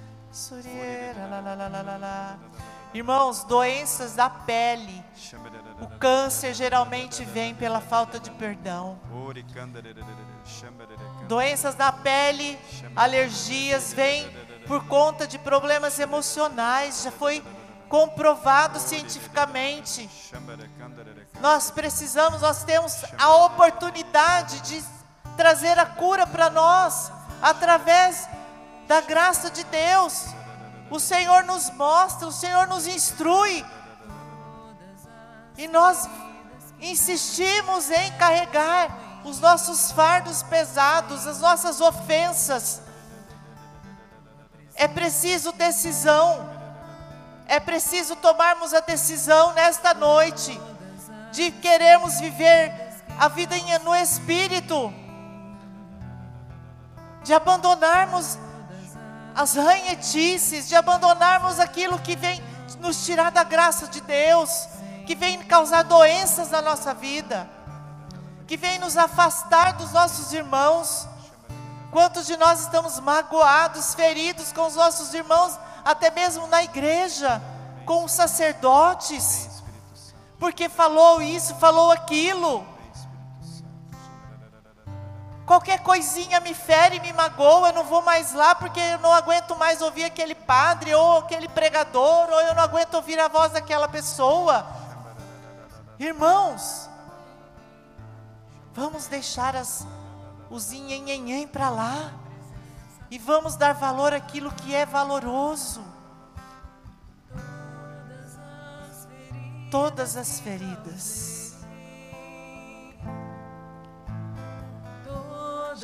[2.94, 5.04] Irmãos, doenças da pele.
[5.82, 9.00] O câncer geralmente vem pela falta de perdão.
[11.28, 12.60] Doenças da pele,
[12.96, 14.32] alergias vêm
[14.68, 17.04] por conta de problemas emocionais.
[17.04, 17.44] Já foi
[17.88, 20.10] comprovado cientificamente.
[21.40, 24.84] Nós precisamos, nós temos a oportunidade de
[25.36, 27.12] trazer a cura para nós
[27.42, 28.28] através
[28.88, 30.28] da graça de Deus.
[30.90, 33.66] O Senhor nos mostra, o Senhor nos instrui.
[35.58, 36.10] E nós
[36.80, 42.82] insistimos em carregar os nossos fardos pesados, as nossas ofensas.
[44.76, 46.52] É preciso decisão.
[47.48, 50.60] É preciso tomarmos a decisão nesta noite
[51.32, 52.72] de queremos viver
[53.20, 54.94] a vida no espírito,
[57.24, 58.38] de abandonarmos
[59.36, 62.42] as ranhetices, de abandonarmos aquilo que vem
[62.80, 64.68] nos tirar da graça de Deus,
[65.06, 67.50] que vem causar doenças na nossa vida,
[68.46, 71.08] que vem nos afastar dos nossos irmãos.
[71.92, 77.42] Quantos de nós estamos magoados, feridos com os nossos irmãos, até mesmo na igreja,
[77.86, 79.50] com os sacerdotes,
[80.40, 82.73] porque falou isso, falou aquilo.
[85.46, 89.58] Qualquer coisinha me fere, me magoa, eu não vou mais lá porque eu não aguento
[89.58, 93.90] mais ouvir aquele padre ou aquele pregador, ou eu não aguento ouvir a voz daquela
[93.90, 94.66] pessoa.
[96.00, 96.90] Irmãos,
[98.74, 99.86] vamos deixar as,
[100.50, 102.12] os inhenhenhen para lá
[103.12, 105.84] e vamos dar valor àquilo que é valoroso.
[109.70, 111.43] Todas as feridas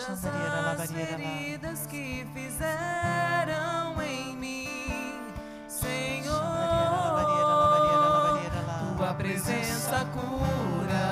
[0.06, 5.34] todas as feridas que fizeram em mim,
[5.68, 6.40] Senhor.
[8.98, 11.10] Tua presença cura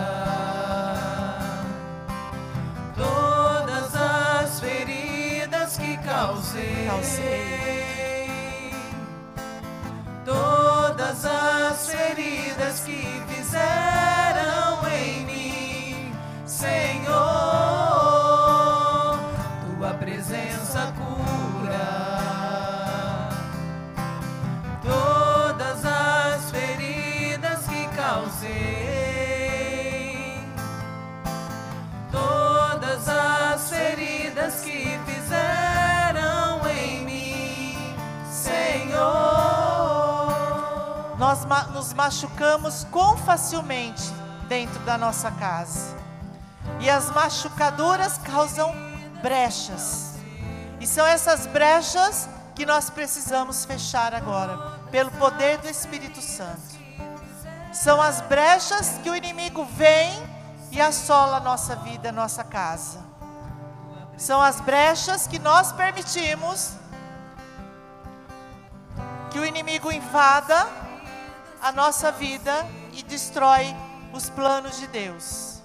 [2.95, 6.87] todas as feridas que causei.
[10.25, 16.13] Todas as feridas que fizeram em mim,
[16.45, 17.66] Senhor
[20.67, 21.87] presença cura
[24.83, 28.49] todas as feridas que causei,
[32.11, 37.95] todas as feridas que fizeram em mim,
[38.29, 38.97] Senhor.
[41.17, 44.03] Nós nos machucamos com facilmente
[44.49, 45.95] dentro da nossa casa.
[46.81, 48.75] E as machucaduras causam
[49.21, 50.16] brechas.
[50.87, 56.77] E são essas brechas que nós precisamos fechar agora, pelo poder do Espírito Santo.
[57.73, 60.09] São as brechas que o inimigo vem
[60.71, 62.99] e assola a nossa vida, a nossa casa.
[64.17, 66.71] São as brechas que nós permitimos
[69.29, 70.69] que o inimigo invada
[71.61, 73.75] a nossa vida e destrói
[74.13, 75.56] os planos de Deus.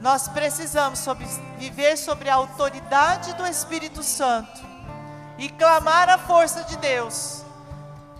[0.00, 1.26] Nós precisamos sobre,
[1.58, 4.60] viver sobre a autoridade do Espírito Santo
[5.36, 7.42] e clamar a força de Deus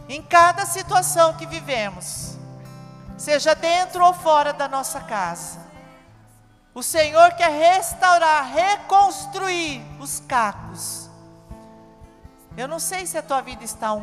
[0.08, 2.36] em cada situação que vivemos,
[3.16, 5.60] seja dentro ou fora da nossa casa.
[6.74, 11.08] O Senhor quer restaurar, reconstruir os cacos.
[12.56, 13.96] Eu não sei se a tua vida está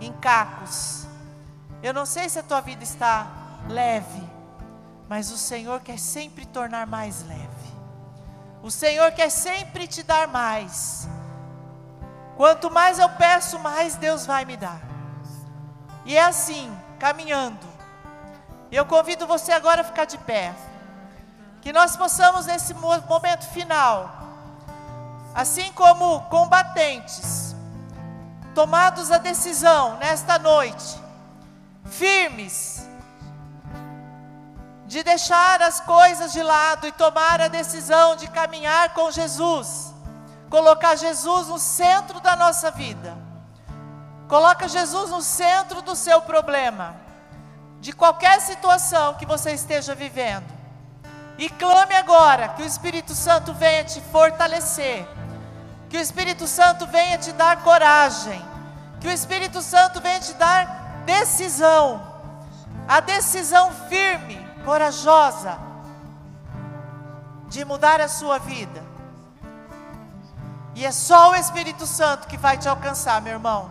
[0.00, 1.06] em cacos.
[1.82, 3.26] Eu não sei se a tua vida está
[3.68, 4.31] leve
[5.12, 7.70] mas o Senhor quer sempre tornar mais leve.
[8.62, 11.06] O Senhor quer sempre te dar mais.
[12.34, 14.80] Quanto mais eu peço, mais Deus vai me dar.
[16.06, 17.66] E é assim, caminhando.
[18.70, 20.54] Eu convido você agora a ficar de pé.
[21.60, 24.10] Que nós possamos, nesse momento final,
[25.34, 27.54] assim como combatentes,
[28.54, 30.98] tomados a decisão nesta noite,
[31.84, 32.81] firmes,
[34.92, 39.90] de deixar as coisas de lado e tomar a decisão de caminhar com Jesus,
[40.50, 43.16] colocar Jesus no centro da nossa vida.
[44.28, 46.94] Coloca Jesus no centro do seu problema,
[47.80, 50.52] de qualquer situação que você esteja vivendo.
[51.38, 55.08] E clame agora que o Espírito Santo venha te fortalecer,
[55.88, 58.44] que o Espírito Santo venha te dar coragem,
[59.00, 62.12] que o Espírito Santo venha te dar decisão,
[62.86, 65.58] a decisão firme corajosa
[67.48, 68.82] de mudar a sua vida.
[70.74, 73.70] E é só o Espírito Santo que vai te alcançar, meu irmão,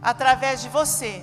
[0.00, 1.22] através de você.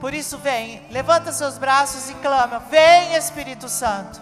[0.00, 4.20] Por isso, vem, levanta seus braços e clama: Vem, Espírito Santo.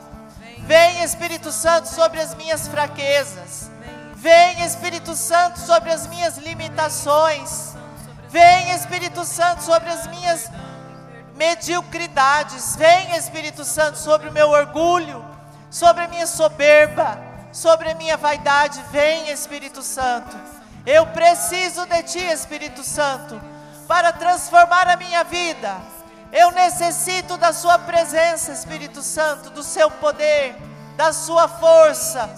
[0.59, 3.71] Vem, Espírito Santo, sobre as minhas fraquezas.
[4.17, 7.75] Vem, Espírito Santo, sobre as minhas limitações.
[8.29, 10.51] Vem, Espírito Santo, sobre as minhas
[11.37, 12.75] mediocridades.
[12.77, 15.25] Vem, Espírito Santo, sobre o meu orgulho,
[15.71, 17.19] sobre a minha soberba,
[17.53, 18.83] sobre a minha vaidade.
[18.91, 20.37] Vem, Espírito Santo.
[20.85, 23.41] Eu preciso de Ti, Espírito Santo,
[23.87, 25.77] para transformar a minha vida.
[26.33, 30.57] Eu necessito da Sua presença, Espírito Santo, do Seu poder,
[30.97, 32.29] da Sua força.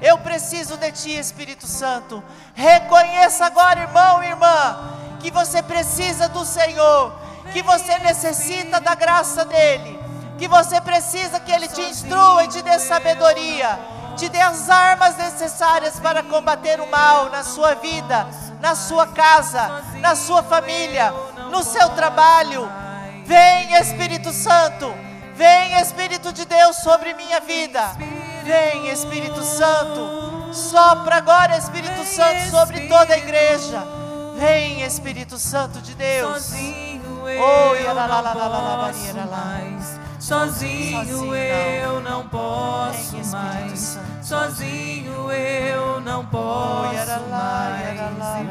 [0.00, 2.22] Eu preciso de Ti, Espírito Santo.
[2.54, 9.44] Reconheça agora, irmão e irmã, que você precisa do Senhor que você necessita da graça
[9.44, 9.98] dEle,
[10.38, 13.78] que você precisa que Ele te instrua e te dê sabedoria,
[14.16, 18.26] te dê as armas necessárias para combater o mal na sua vida,
[18.60, 21.12] na sua casa, na sua família,
[21.50, 22.68] no seu trabalho.
[23.24, 24.92] Vem Espírito Santo,
[25.34, 27.82] vem Espírito de Deus sobre minha vida.
[28.44, 33.86] Vem Espírito Santo, sopra agora Espírito Santo sobre toda a igreja.
[34.36, 36.52] Vem Espírito Santo de Deus.
[37.36, 39.98] Eu não posso mais.
[40.18, 43.98] Sozinho eu não posso mais.
[44.22, 48.00] Sozinho eu não posso mais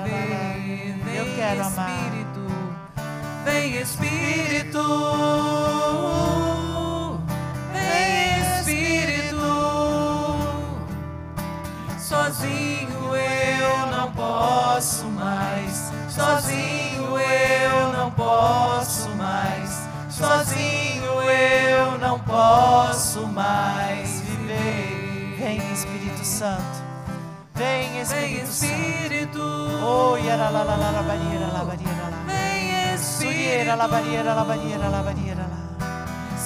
[0.04, 0.95] viver.
[1.04, 1.22] Vem
[1.60, 2.48] Espírito,
[3.44, 4.86] vem Espírito,
[7.74, 9.48] vem Espírito.
[11.99, 15.86] Sozinho eu não posso mais.
[16.18, 19.88] Sozinho eu não posso mais.
[20.10, 25.35] Sozinho eu não posso mais viver.
[25.38, 26.81] Vem Espírito Santo.
[27.53, 29.41] Vem Espírito, Espírito.
[29.84, 32.18] Oh, yara la la la la barriera la barriera la.
[32.26, 33.76] Vem Espírito.
[33.76, 35.68] la barriera la barriera la barriera la.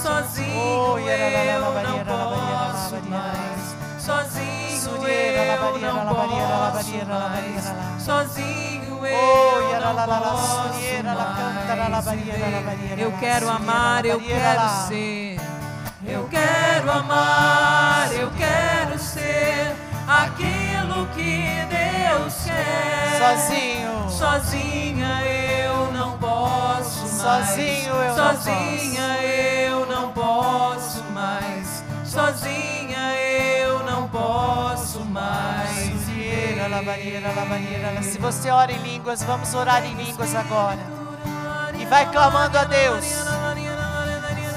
[0.04, 3.76] Sozinho Oh, eu não posso mais.
[4.04, 5.64] Sozinho eu
[5.96, 8.04] não posso mais.
[8.04, 8.81] Sozinho
[12.98, 15.40] eu quero amar, eu quero ser.
[16.06, 19.76] Eu quero amar, eu quero ser
[20.08, 23.20] aquilo que Deus quer.
[23.20, 24.10] Sozinho.
[24.10, 27.48] Sozinha eu não posso mais.
[27.48, 31.84] Sozinho eu não Sozinha eu não posso mais.
[32.04, 34.91] Sozinha eu não posso
[38.04, 40.80] Se você ora em línguas, vamos orar em línguas agora.
[41.80, 43.06] E vai clamando a Deus.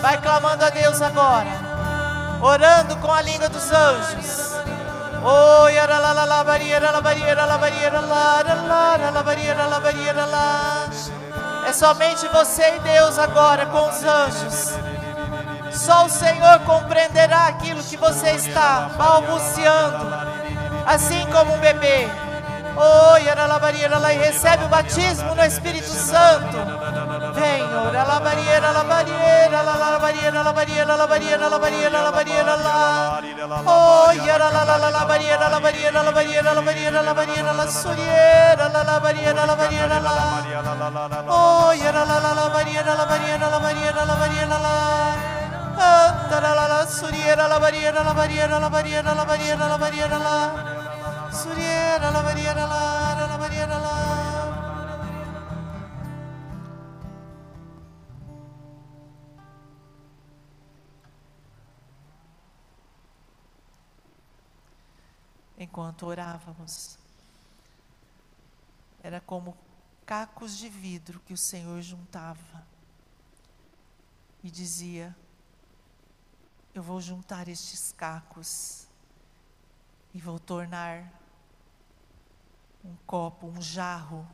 [0.00, 1.48] Vai clamando a Deus agora.
[2.42, 4.52] Orando com a língua dos anjos.
[5.26, 5.66] Oh.
[11.66, 14.74] É somente você e Deus agora com os anjos.
[15.72, 20.23] Só o Senhor compreenderá aquilo que você está balbuciando,
[20.86, 22.08] assim como um bebê.
[22.76, 23.16] Oh,
[23.64, 26.58] barriera la e recebe o batismo no Espírito Santo.
[27.34, 32.00] Vem, ora la barriera, la barriera, la la barriera, la barriera, la barriera, la barriera,
[32.02, 33.22] la barriera, la.
[33.64, 34.12] Oh,
[51.34, 52.76] suriera, la barriera, la
[53.78, 54.14] la.
[65.56, 66.98] Enquanto orávamos,
[69.02, 69.56] era como
[70.04, 72.66] cacos de vidro que o Senhor juntava
[74.42, 75.16] e dizia:
[76.74, 78.86] Eu vou juntar estes cacos
[80.12, 81.23] e vou tornar
[82.84, 84.28] um copo, um jarro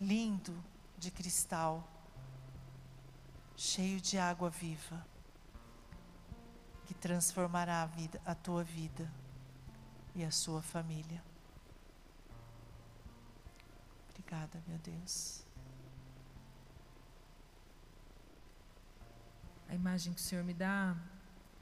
[0.00, 0.56] lindo
[0.96, 1.86] de cristal,
[3.56, 5.04] cheio de água viva,
[6.86, 9.10] que transformará a, vida, a tua vida
[10.14, 11.22] e a sua família.
[14.10, 15.44] Obrigada, meu Deus.
[19.68, 20.96] A imagem que o Senhor me dá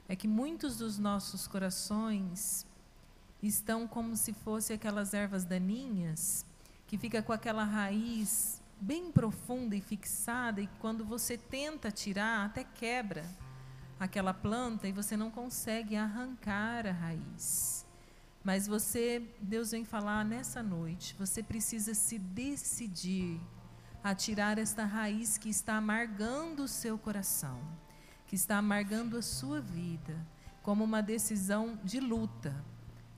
[0.07, 2.66] é que muitos dos nossos corações
[3.41, 6.45] estão como se fossem aquelas ervas daninhas
[6.87, 12.63] que fica com aquela raiz bem profunda e fixada e quando você tenta tirar até
[12.63, 13.25] quebra
[13.99, 17.85] aquela planta e você não consegue arrancar a raiz.
[18.43, 23.41] Mas você, Deus vem falar nessa noite, você precisa se decidir
[24.03, 27.59] a tirar esta raiz que está amargando o seu coração,
[28.27, 30.15] que está amargando a sua vida,
[30.61, 32.55] como uma decisão de luta,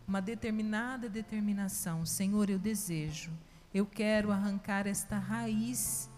[0.10, 2.06] uma determinada determinação.
[2.06, 3.32] Senhor, eu desejo
[3.74, 6.10] eu quero arrancar esta raiz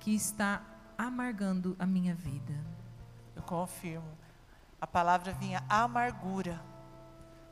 [0.00, 0.62] que está
[0.98, 2.54] amargando a minha vida.
[3.34, 4.16] Eu confirmo.
[4.80, 6.60] A palavra vinha amargura.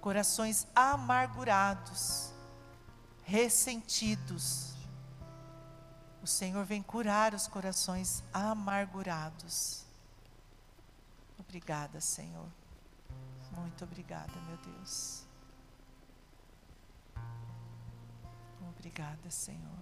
[0.01, 2.33] Corações amargurados,
[3.23, 4.75] ressentidos.
[6.23, 9.87] O Senhor vem curar os corações amargurados.
[11.39, 12.49] Obrigada, Senhor.
[13.57, 15.24] Muito obrigada, meu Deus.
[18.87, 19.79] Obrigada, Senhor.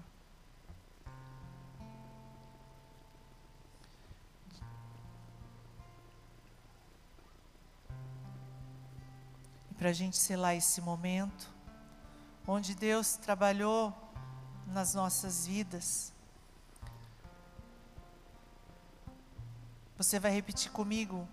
[9.69, 11.51] E para a gente selar esse momento,
[12.47, 13.93] onde Deus trabalhou
[14.69, 16.13] nas nossas vidas,
[19.99, 21.27] você vai repetir comigo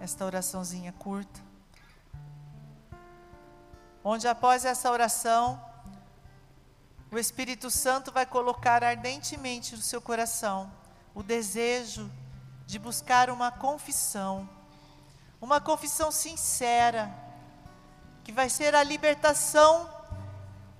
[0.00, 1.51] esta oraçãozinha curta
[4.04, 5.62] onde após essa oração,
[7.10, 10.72] o Espírito Santo vai colocar ardentemente no seu coração
[11.14, 12.10] o desejo
[12.66, 14.48] de buscar uma confissão,
[15.40, 17.14] uma confissão sincera,
[18.24, 19.90] que vai ser a libertação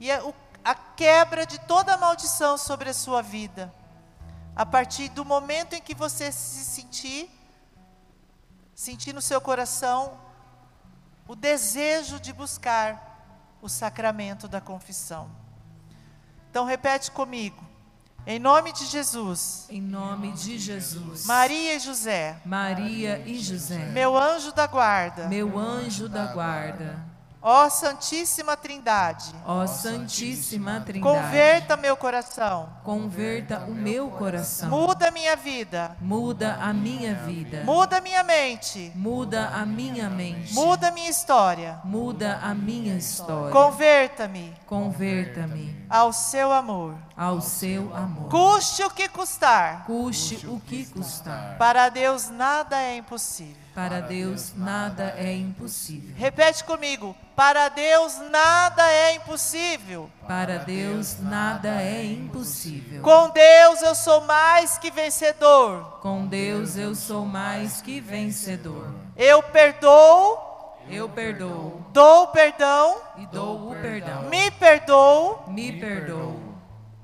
[0.01, 0.23] e a,
[0.65, 3.73] a quebra de toda maldição sobre a sua vida.
[4.57, 7.31] A partir do momento em que você se sentir,
[8.75, 10.19] sentir no seu coração
[11.29, 13.12] o desejo de buscar
[13.63, 15.31] o sacramento da confissão.
[16.51, 17.65] Então repete comigo.
[18.27, 19.67] Em nome de Jesus.
[19.71, 21.25] Em nome de Jesus.
[21.25, 22.41] Maria e José.
[22.45, 23.87] Maria e José.
[23.87, 25.29] Meu anjo da guarda.
[25.29, 27.12] Meu anjo da guarda
[27.45, 29.35] Ó Santíssima Trindade.
[29.45, 31.03] Ó Santíssima Trindade.
[31.03, 32.69] Converta meu coração.
[32.85, 34.71] Converta o meu coração.
[34.71, 35.97] Muda minha vida.
[36.01, 37.65] Muda a minha vida.
[37.65, 38.93] Muda minha mente.
[38.95, 40.55] Muda a minha mente.
[40.55, 41.81] Muda minha história.
[41.83, 43.51] Muda a minha história.
[43.51, 44.55] Converta-me.
[44.65, 46.95] Converta-me ao seu amor.
[47.17, 48.29] Ao seu amor.
[48.29, 49.85] Custe o que custar.
[49.85, 51.59] Custe o que custar.
[51.59, 53.62] Para Deus nada é impossível.
[53.75, 56.15] Para Deus nada é impossível.
[56.15, 57.17] Repete comigo.
[57.35, 60.11] Para Deus nada é impossível.
[60.29, 63.03] Para Deus nada é impossível.
[63.03, 66.01] Com Deus eu sou mais que vencedor.
[66.03, 68.93] Com Deus eu sou mais que vencedor.
[69.17, 70.39] Eu perdoo.
[70.91, 71.83] Eu perdoo.
[71.95, 73.01] Dou perdão.
[73.17, 74.29] E dou o perdão.
[74.29, 75.45] Me perdoo.
[75.49, 76.53] Me perdoo.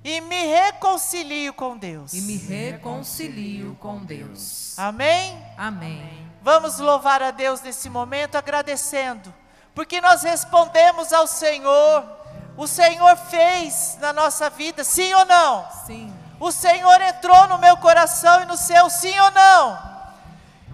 [0.05, 2.13] E me reconcilio com Deus.
[2.13, 4.79] E me reconcilio com Deus.
[4.79, 5.39] Amém?
[5.57, 6.18] Amém.
[6.51, 9.35] Vamos louvar a Deus nesse momento agradecendo,
[9.75, 12.03] porque nós respondemos ao Senhor.
[12.57, 15.69] O Senhor fez na nossa vida, sim ou não?
[15.85, 16.11] Sim.
[16.41, 19.79] O Senhor entrou no meu coração e no seu, sim ou não?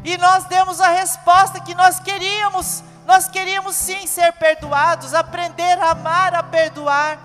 [0.04, 2.84] E nós demos a resposta que nós queríamos.
[3.04, 7.18] Nós queríamos sim ser perdoados, aprender a amar, a perdoar.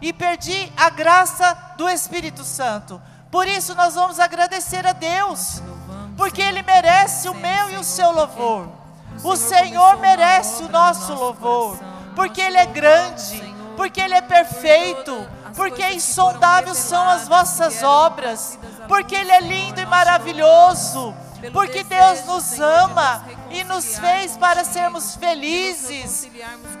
[0.00, 3.00] E perdi a graça do Espírito Santo.
[3.30, 5.62] Por isso nós vamos agradecer a Deus
[6.22, 8.68] porque Ele merece o meu e o seu louvor.
[9.24, 11.76] O Senhor merece o nosso louvor,
[12.14, 13.42] porque Ele é grande,
[13.76, 19.86] porque Ele é perfeito, porque insondáveis são as vossas obras, porque Ele é lindo e
[19.86, 21.12] maravilhoso,
[21.52, 26.30] porque Deus nos ama e nos fez para sermos felizes,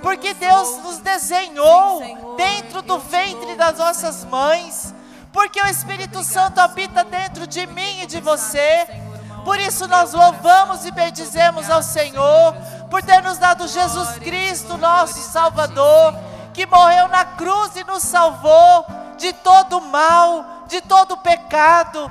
[0.00, 4.94] porque Deus nos desenhou dentro do ventre das nossas mães,
[5.32, 9.01] porque o Espírito Santo habita dentro de mim e de você
[9.44, 12.54] por isso nós louvamos e bendizemos ao Senhor,
[12.90, 16.14] por ter nos dado Jesus Cristo, nosso Salvador,
[16.54, 18.86] que morreu na cruz e nos salvou
[19.16, 22.10] de todo mal, de todo pecado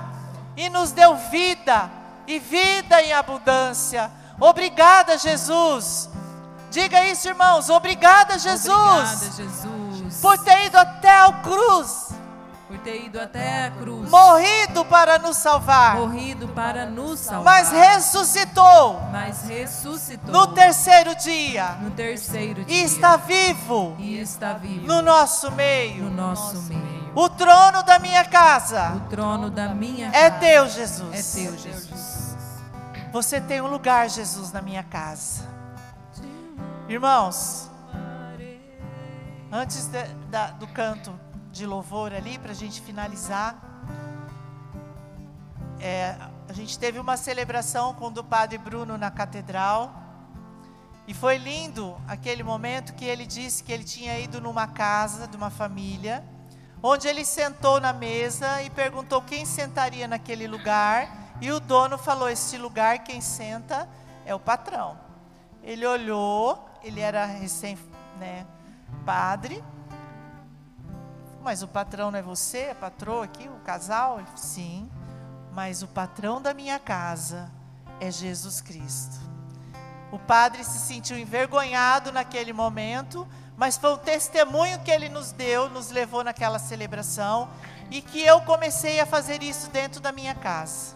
[0.58, 1.90] e nos deu vida
[2.28, 4.12] e vida em abundância.
[4.40, 6.10] Obrigada, Jesus.
[6.70, 7.70] Diga isso, irmãos.
[7.70, 8.74] Obrigada, Jesus.
[8.74, 10.22] Obrigada, Jesus.
[10.22, 12.11] Por ter ido até a cruz
[12.72, 17.70] por ter ido até a cruz, morrido para nos salvar, morrido para nos salvar, mas
[17.70, 20.32] ressuscitou, mas ressuscitou.
[20.32, 24.88] No terceiro dia, no terceiro dia, e está vivo, e está vivo.
[24.88, 27.12] No nosso meio, no nosso meio.
[27.14, 31.58] O trono da minha casa, o trono da minha é casa, teu, Jesus, é teu,
[31.58, 32.38] Jesus.
[33.12, 35.46] Você tem um lugar, Jesus, na minha casa.
[36.88, 37.70] Irmãos,
[39.52, 41.12] antes de, da, do canto
[41.52, 43.56] de louvor ali, para a gente finalizar.
[45.80, 46.16] É,
[46.48, 49.94] a gente teve uma celebração com o Padre Bruno na catedral.
[51.08, 55.36] E foi lindo aquele momento que ele disse que ele tinha ido numa casa de
[55.36, 56.24] uma família,
[56.82, 61.36] onde ele sentou na mesa e perguntou quem sentaria naquele lugar.
[61.42, 63.90] E o dono falou: Este lugar, quem senta
[64.26, 64.98] é o patrão.
[65.64, 67.78] Ele olhou, ele era recém
[68.20, 68.46] né,
[71.42, 74.20] mas o patrão não é você, a patroa aqui, o casal?
[74.36, 74.90] Sim,
[75.52, 77.52] mas o patrão da minha casa
[78.00, 79.20] é Jesus Cristo.
[80.12, 85.70] O padre se sentiu envergonhado naquele momento, mas foi o testemunho que ele nos deu,
[85.70, 87.50] nos levou naquela celebração,
[87.90, 90.96] e que eu comecei a fazer isso dentro da minha casa.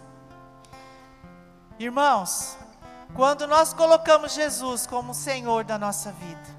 [1.78, 2.56] Irmãos,
[3.14, 6.56] quando nós colocamos Jesus como Senhor da nossa vida,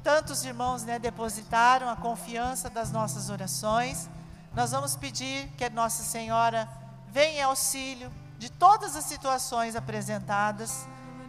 [0.04, 4.06] Tantos irmãos né, depositaram a confiança das nossas orações.
[4.54, 6.68] Nós vamos pedir que Nossa Senhora
[7.08, 10.86] venha em auxílio de todas as situações apresentadas,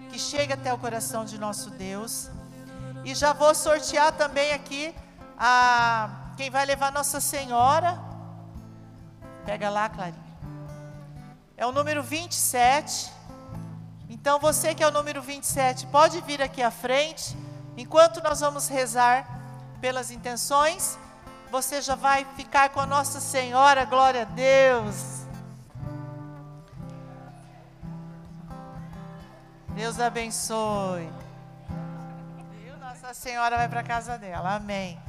[0.09, 2.29] que chegue até o coração de nosso Deus.
[3.05, 4.93] E já vou sortear também aqui
[5.39, 8.16] a quem vai levar Nossa Senhora.
[9.47, 10.37] Pega lá, Clarinha.
[11.55, 13.09] É o número 27.
[14.09, 17.33] Então você que é o número 27, pode vir aqui à frente.
[17.77, 19.25] Enquanto nós vamos rezar
[19.79, 20.99] pelas intenções,
[21.49, 25.25] você já vai ficar com a Nossa Senhora, glória a Deus.
[29.69, 31.09] Deus abençoe.
[32.81, 34.99] Nossa Senhora vai para casa dela, amém.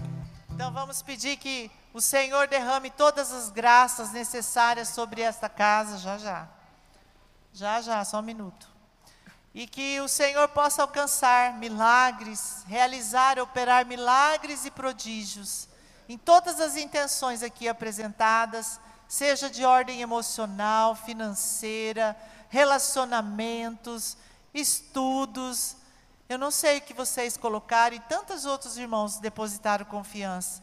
[0.51, 6.17] Então vamos pedir que o Senhor derrame todas as graças necessárias sobre esta casa, já
[6.17, 6.49] já.
[7.53, 8.69] Já já, só um minuto.
[9.53, 15.69] E que o Senhor possa alcançar milagres, realizar, operar milagres e prodígios
[16.09, 22.17] em todas as intenções aqui apresentadas, seja de ordem emocional, financeira,
[22.49, 24.17] relacionamentos,
[24.55, 25.75] estudos.
[26.29, 30.63] Eu não sei o que vocês colocaram e tantos outros irmãos depositaram confiança,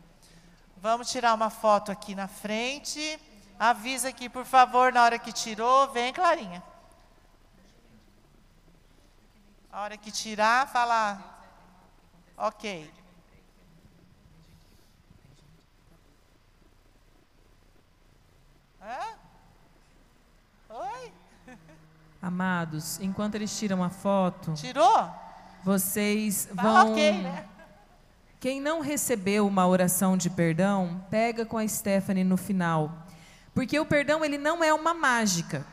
[0.81, 3.19] Vamos tirar uma foto aqui na frente.
[3.59, 5.87] Avisa aqui, por favor, na hora que tirou.
[5.93, 6.63] Vem, Clarinha.
[9.71, 11.21] A hora que tirar, fala.
[12.35, 12.91] Ok.
[18.81, 19.19] Hã?
[20.67, 21.13] Oi?
[22.19, 24.55] Amados, enquanto eles tiram a foto.
[24.55, 25.13] Tirou?
[25.63, 26.91] Vocês tá vão.
[26.91, 27.47] ok, né?
[28.41, 33.05] Quem não recebeu uma oração de perdão, pega com a Stephanie no final.
[33.53, 35.63] Porque o perdão ele não é uma mágica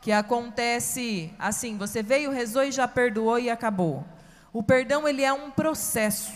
[0.00, 4.04] que acontece assim, você veio, rezou e já perdoou e acabou.
[4.52, 6.32] O perdão ele é um processo.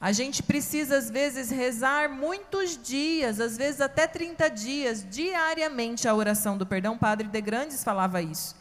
[0.00, 6.14] A gente precisa às vezes rezar muitos dias, às vezes até 30 dias diariamente a
[6.14, 6.94] oração do perdão.
[6.94, 8.56] O Padre de Grandes falava isso.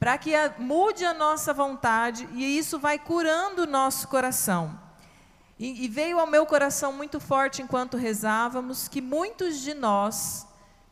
[0.00, 4.90] Para que a, mude a nossa vontade e isso vai curando o nosso coração.
[5.62, 10.44] E, e veio ao meu coração muito forte enquanto rezávamos que muitos de nós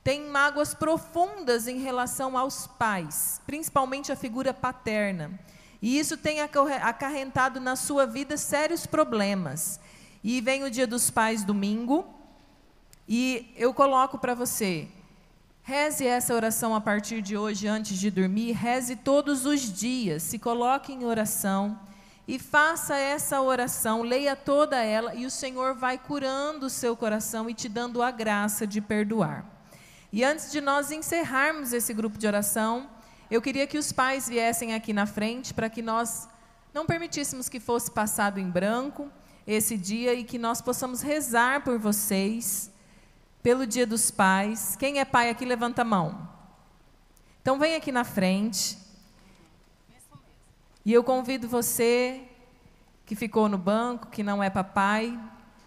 [0.04, 5.32] têm mágoas profundas em relação aos pais, principalmente a figura paterna.
[5.82, 9.80] E isso tem acarrentado na sua vida sérios problemas.
[10.22, 12.06] E vem o dia dos pais domingo,
[13.08, 14.86] e eu coloco para você,
[15.64, 20.38] reze essa oração a partir de hoje, antes de dormir, reze todos os dias, se
[20.38, 21.76] coloque em oração
[22.26, 27.50] e faça essa oração, leia toda ela, e o Senhor vai curando o seu coração
[27.50, 29.44] e te dando a graça de perdoar.
[30.12, 32.88] E antes de nós encerrarmos esse grupo de oração,
[33.30, 36.28] eu queria que os pais viessem aqui na frente para que nós
[36.74, 39.10] não permitíssemos que fosse passado em branco
[39.46, 42.70] esse dia e que nós possamos rezar por vocês,
[43.42, 44.76] pelo Dia dos Pais.
[44.76, 46.28] Quem é pai aqui, levanta a mão.
[47.42, 48.78] Então, vem aqui na frente.
[50.84, 52.22] E eu convido você
[53.04, 55.18] que ficou no banco, que não é papai,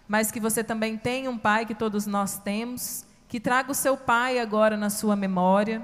[0.08, 3.96] mas que você também tem um pai que todos nós temos, que traga o seu
[3.96, 5.82] pai agora na sua memória.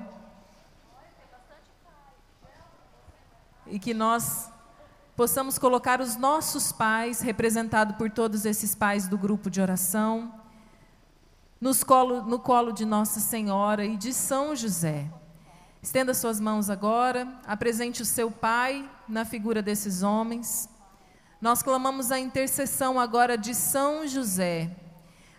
[3.66, 4.50] E que nós
[5.14, 10.34] possamos colocar os nossos pais, representado por todos esses pais do grupo de oração,
[11.60, 15.06] nos colo, no colo de Nossa Senhora e de São José.
[15.82, 20.68] Estenda suas mãos agora, apresente o seu Pai na figura desses homens.
[21.40, 24.70] Nós clamamos a intercessão agora de São José,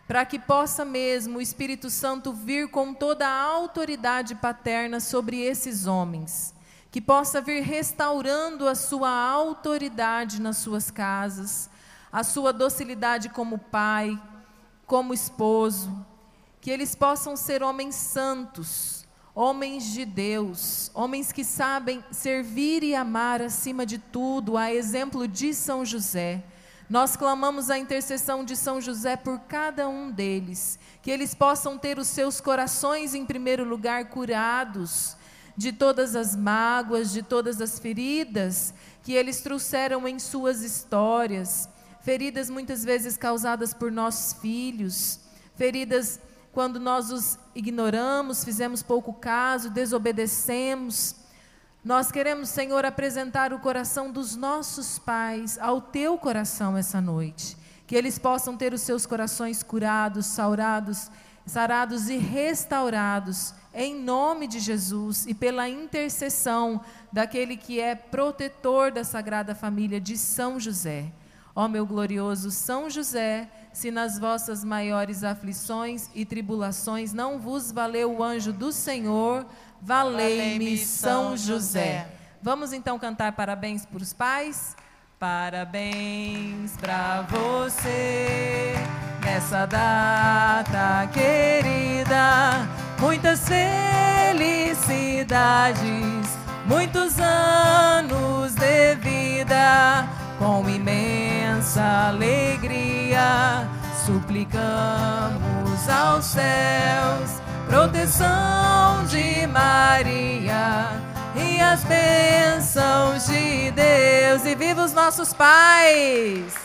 [0.07, 5.87] para que possa mesmo o Espírito Santo vir com toda a autoridade paterna sobre esses
[5.87, 6.53] homens,
[6.91, 11.69] que possa vir restaurando a sua autoridade nas suas casas,
[12.11, 14.21] a sua docilidade como pai,
[14.85, 16.05] como esposo,
[16.59, 19.00] que eles possam ser homens santos
[19.33, 25.53] homens de Deus, homens que sabem servir e amar acima de tudo, a exemplo de
[25.53, 26.43] São José.
[26.89, 31.97] Nós clamamos a intercessão de São José por cada um deles, que eles possam ter
[31.97, 35.15] os seus corações, em primeiro lugar, curados
[35.55, 41.69] de todas as mágoas, de todas as feridas que eles trouxeram em suas histórias,
[42.01, 45.19] feridas muitas vezes causadas por nossos filhos,
[45.55, 46.19] feridas
[46.51, 51.15] quando nós os ignoramos, fizemos pouco caso, desobedecemos.
[51.83, 57.57] Nós queremos, Senhor, apresentar o coração dos nossos pais ao teu coração essa noite.
[57.87, 61.09] Que eles possam ter os seus corações curados, saurados,
[61.45, 69.03] sarados e restaurados, em nome de Jesus e pela intercessão daquele que é protetor da
[69.03, 71.11] Sagrada Família de São José.
[71.55, 78.17] Ó meu glorioso São José, se nas vossas maiores aflições e tribulações não vos valeu
[78.17, 79.45] o anjo do Senhor,
[79.81, 82.07] valei-me São José.
[82.41, 84.75] Vamos então cantar parabéns para os pais?
[85.19, 88.73] Parabéns para você
[89.23, 92.67] nessa data querida.
[92.99, 94.79] Muitas felicidades,
[96.67, 100.07] muitos anos de vida
[100.39, 100.63] com
[101.61, 103.69] imensa alegria,
[104.03, 110.89] suplicamos aos céus proteção de Maria
[111.35, 114.43] e as bênçãos de Deus.
[114.43, 116.55] E viva os nossos pais!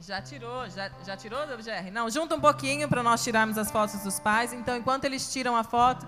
[0.00, 1.90] Já tirou, já, já tirou, Jerry?
[1.90, 4.52] Não, junta um pouquinho para nós tirarmos as fotos dos pais.
[4.52, 6.06] Então, enquanto eles tiram a foto,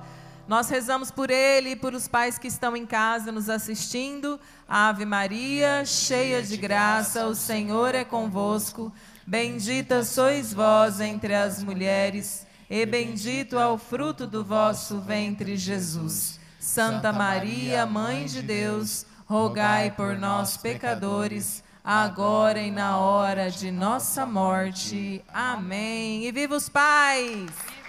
[0.51, 4.41] nós rezamos por ele e por os pais que estão em casa nos assistindo.
[4.69, 8.93] Ave Maria, cheia de graça, o Senhor é convosco.
[9.25, 16.41] Bendita sois vós entre as mulheres, e bendito é o fruto do vosso ventre, Jesus.
[16.59, 24.27] Santa Maria, Mãe de Deus, rogai por nós, pecadores, agora e na hora de nossa
[24.27, 25.25] morte.
[25.33, 26.25] Amém.
[26.25, 27.80] E viva os pais!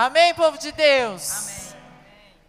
[0.00, 1.32] Amém, povo de Deus?
[1.32, 1.82] Amém.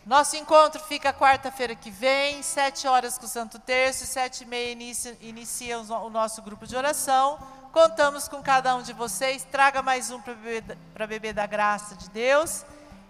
[0.05, 4.71] Nosso encontro fica quarta-feira que vem, sete horas com o Santo Terço, sete e meia
[4.71, 7.39] inicia, inicia o nosso grupo de oração.
[7.71, 9.47] Contamos com cada um de vocês.
[9.51, 10.77] Traga mais um para beber,
[11.07, 12.63] beber da graça de Deus.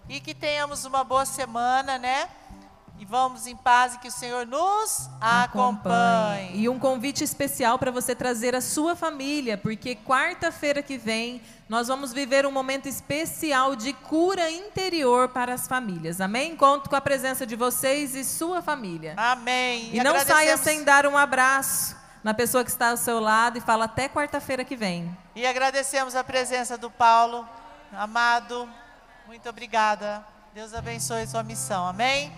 [0.08, 2.26] E que tenhamos uma boa semana, né?
[3.00, 5.42] E vamos em paz e que o Senhor nos acompanhe.
[5.44, 6.50] acompanhe.
[6.60, 11.88] E um convite especial para você trazer a sua família, porque quarta-feira que vem nós
[11.88, 16.20] vamos viver um momento especial de cura interior para as famílias.
[16.20, 16.54] Amém?
[16.54, 19.14] Conto com a presença de vocês e sua família.
[19.16, 19.88] Amém.
[19.94, 23.56] E, e não saia sem dar um abraço na pessoa que está ao seu lado
[23.56, 25.16] e fala até quarta-feira que vem.
[25.34, 27.48] E agradecemos a presença do Paulo.
[27.94, 28.68] Amado,
[29.26, 30.22] muito obrigada.
[30.52, 31.86] Deus abençoe sua missão.
[31.86, 32.30] Amém?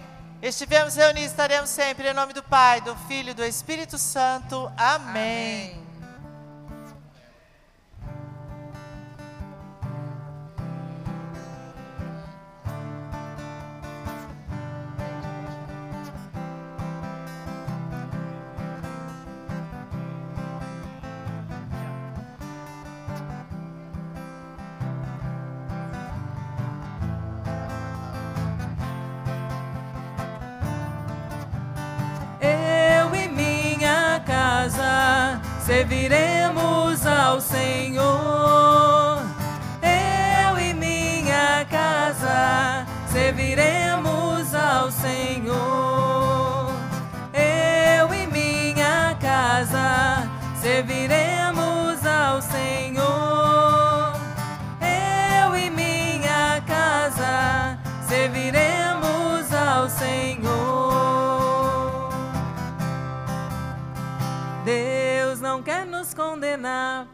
[0.43, 4.73] Estivemos reunidos, estaremos sempre em nome do Pai, do Filho e do Espírito Santo.
[4.77, 5.71] Amém.
[5.71, 5.82] Amém.
[35.73, 37.92] Serviremos ao Senhor.
[66.53, 67.07] Condenar.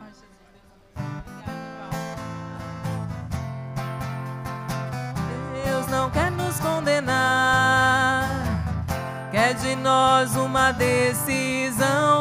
[5.64, 8.24] Deus não quer nos condenar.
[9.30, 12.08] Quer de nós uma decisão.